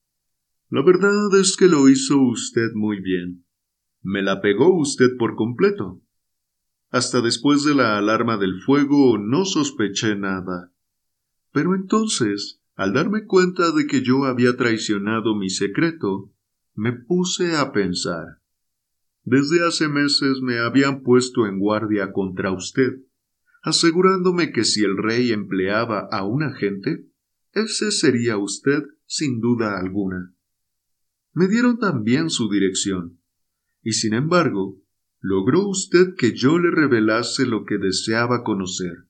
[0.69, 3.47] La verdad es que lo hizo usted muy bien.
[4.03, 6.03] Me la pegó usted por completo.
[6.91, 10.71] Hasta después de la alarma del fuego no sospeché nada.
[11.51, 16.31] Pero entonces, al darme cuenta de que yo había traicionado mi secreto,
[16.75, 18.43] me puse a pensar.
[19.23, 22.99] Desde hace meses me habían puesto en guardia contra usted,
[23.63, 27.09] asegurándome que si el rey empleaba a un agente,
[27.55, 30.35] ese sería usted sin duda alguna.
[31.33, 33.21] Me dieron también su dirección,
[33.83, 34.81] y sin embargo,
[35.21, 39.09] logró usted que yo le revelase lo que deseaba conocer.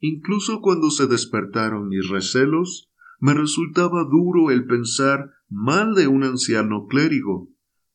[0.00, 2.90] Incluso cuando se despertaron mis recelos,
[3.20, 7.48] me resultaba duro el pensar mal de un anciano clérigo,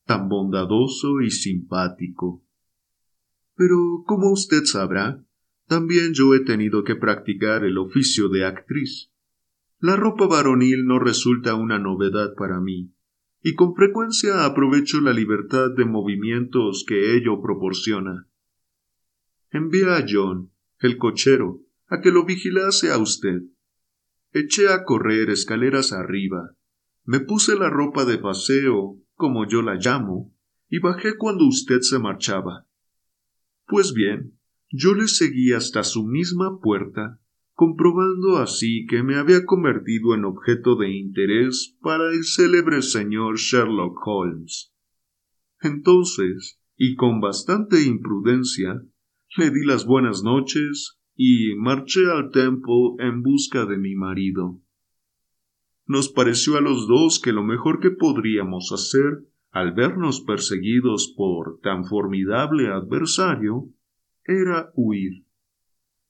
[0.06, 2.44] tan bondadoso y simpático.
[3.56, 5.24] Pero, como usted sabrá,
[5.68, 9.12] también yo he tenido que practicar el oficio de actriz.
[9.82, 12.94] La ropa varonil no resulta una novedad para mí,
[13.42, 18.28] y con frecuencia aprovecho la libertad de movimientos que ello proporciona.
[19.52, 23.44] Envié a John, el cochero, a que lo vigilase a usted.
[24.34, 26.56] Eché a correr escaleras arriba,
[27.06, 30.36] me puse la ropa de paseo, como yo la llamo,
[30.68, 32.68] y bajé cuando usted se marchaba.
[33.66, 34.38] Pues bien,
[34.70, 37.19] yo le seguí hasta su misma puerta
[37.60, 44.00] comprobando así que me había convertido en objeto de interés para el célebre señor Sherlock
[44.08, 44.74] Holmes.
[45.60, 48.82] Entonces, y con bastante imprudencia,
[49.36, 54.62] le di las buenas noches y marché al Temple en busca de mi marido.
[55.86, 61.60] Nos pareció a los dos que lo mejor que podríamos hacer al vernos perseguidos por
[61.60, 63.68] tan formidable adversario
[64.24, 65.26] era huir.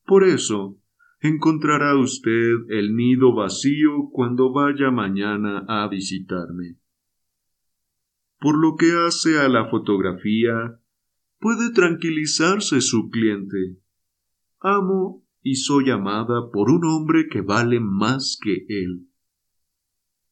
[0.05, 0.78] Por eso
[1.21, 6.77] encontrará usted el nido vacío cuando vaya mañana a visitarme.
[8.39, 10.79] Por lo que hace a la fotografía,
[11.39, 13.77] puede tranquilizarse su cliente.
[14.61, 19.07] Amo y soy amada por un hombre que vale más que él.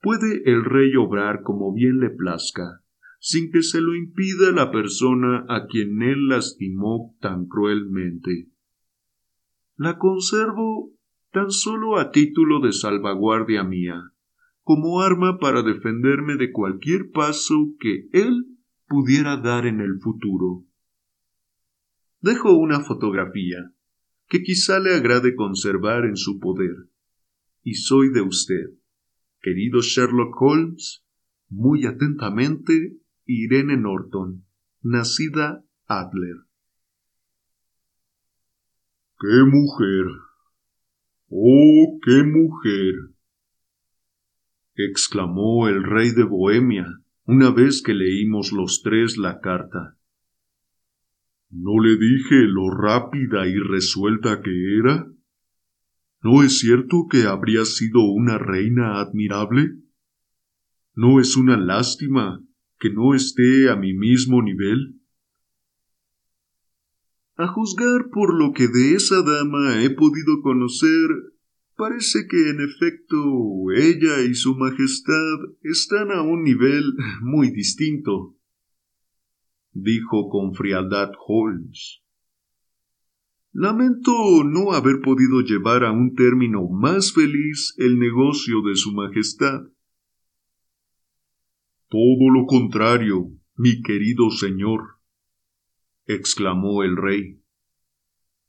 [0.02, 2.82] Puede el rey obrar como bien le plazca,
[3.20, 8.50] sin que se lo impida la persona a quien él lastimó tan cruelmente.
[9.78, 10.92] La conservo
[11.32, 14.12] tan solo a título de salvaguardia mía,
[14.64, 20.66] como arma para defenderme de cualquier paso que él pudiera dar en el futuro.
[22.22, 23.72] Dejo una fotografía
[24.28, 26.76] que quizá le agrade conservar en su poder,
[27.62, 28.72] y soy de usted,
[29.42, 31.06] querido Sherlock Holmes,
[31.50, 34.44] muy atentamente, Irene Norton,
[34.82, 36.47] nacida Adler.
[39.20, 40.06] ¡Qué mujer!
[41.30, 42.94] ¡Oh, qué mujer!
[44.76, 49.98] exclamó el rey de Bohemia una vez que leímos los tres la carta.
[51.50, 55.08] ¿No le dije lo rápida y resuelta que era?
[56.22, 59.80] ¿No es cierto que habría sido una reina admirable?
[60.94, 62.44] ¿No es una lástima
[62.78, 65.02] que no esté a mi mismo nivel?
[67.38, 71.08] A juzgar por lo que de esa dama he podido conocer,
[71.76, 73.16] parece que en efecto
[73.76, 78.36] ella y su Majestad están a un nivel muy distinto,
[79.72, 82.02] dijo con frialdad Holmes.
[83.52, 89.62] Lamento no haber podido llevar a un término más feliz el negocio de Su Majestad.
[91.88, 94.97] Todo lo contrario, mi querido señor,
[96.08, 97.42] exclamó el rey.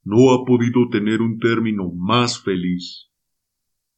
[0.04, 3.10] No ha podido tener un término más feliz.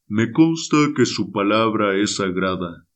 [0.08, 2.88] Me consta que su palabra es sagrada.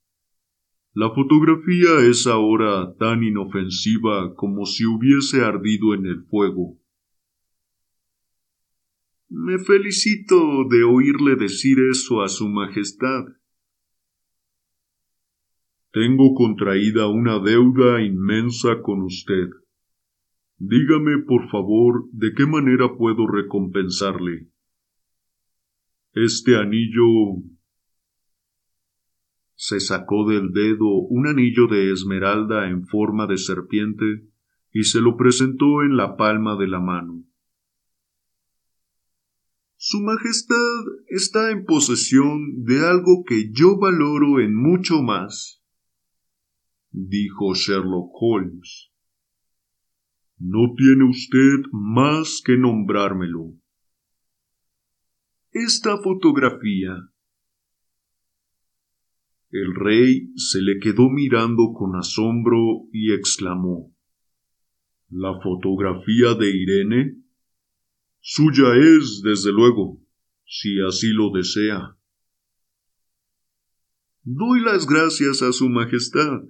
[0.95, 6.79] La fotografía es ahora tan inofensiva como si hubiese ardido en el fuego.
[9.29, 13.25] Me felicito de oírle decir eso a Su Majestad.
[15.93, 19.51] Tengo contraída una deuda inmensa con usted.
[20.59, 24.49] Dígame, por favor, de qué manera puedo recompensarle.
[26.13, 27.43] Este anillo.
[29.57, 34.29] Se sacó del dedo un anillo de esmeralda en forma de serpiente
[34.73, 37.25] y se lo presentó en la palma de la mano.
[39.77, 45.63] Su Majestad está en posesión de algo que yo valoro en mucho más,
[46.91, 48.94] dijo Sherlock Holmes.
[50.39, 53.55] No tiene usted más que nombrármelo.
[55.53, 56.97] Esta fotografía.
[59.51, 63.95] El rey se le quedó mirando con asombro y exclamó
[65.11, 67.23] ¿La fotografía de Irene?
[68.19, 70.03] Suya es, desde luego,
[70.45, 71.97] si así lo desea.
[74.25, 76.41] Doy las gracias a Su Majestad.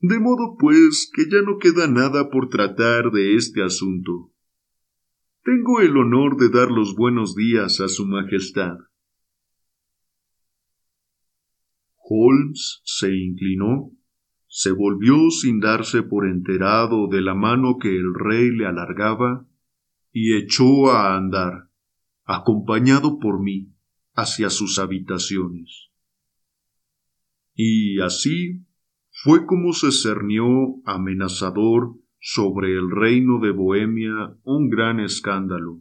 [0.00, 4.32] De modo pues que ya no queda nada por tratar de este asunto.
[5.42, 8.76] Tengo el honor de dar los buenos días a Su Majestad.
[11.96, 13.90] Holmes se inclinó,
[14.46, 19.46] se volvió sin darse por enterado de la mano que el rey le alargaba,
[20.12, 21.70] y echó a andar,
[22.24, 23.72] acompañado por mí,
[24.14, 25.90] hacia sus habitaciones.
[27.54, 28.67] Y así
[29.22, 30.46] fue como se cernió
[30.84, 35.80] amenazador sobre el reino de Bohemia un gran escándalo,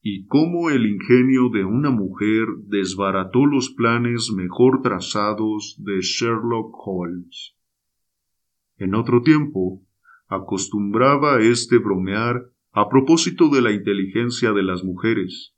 [0.00, 7.54] y cómo el ingenio de una mujer desbarató los planes mejor trazados de Sherlock Holmes.
[8.76, 9.80] En otro tiempo,
[10.26, 15.54] acostumbraba éste bromear a propósito de la inteligencia de las mujeres,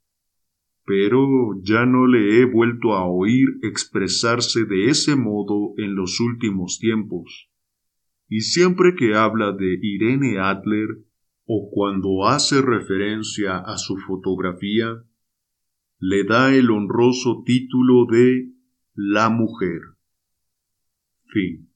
[0.87, 6.79] pero ya no le he vuelto a oír expresarse de ese modo en los últimos
[6.79, 7.51] tiempos.
[8.29, 10.89] Y siempre que habla de Irene Adler
[11.47, 15.05] o cuando hace referencia a su fotografía,
[15.99, 18.51] le da el honroso título de
[18.95, 19.81] La mujer.
[21.27, 21.71] Fin.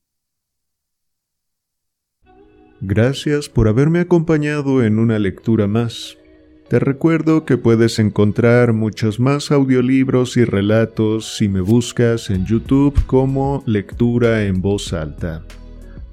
[2.80, 6.16] Gracias por haberme acompañado en una lectura más.
[6.68, 12.94] Te recuerdo que puedes encontrar muchos más audiolibros y relatos si me buscas en YouTube
[13.06, 15.44] como Lectura en voz alta.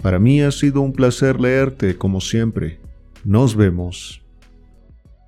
[0.01, 2.79] Para mí ha sido un placer leerte como siempre.
[3.25, 4.24] Nos vemos.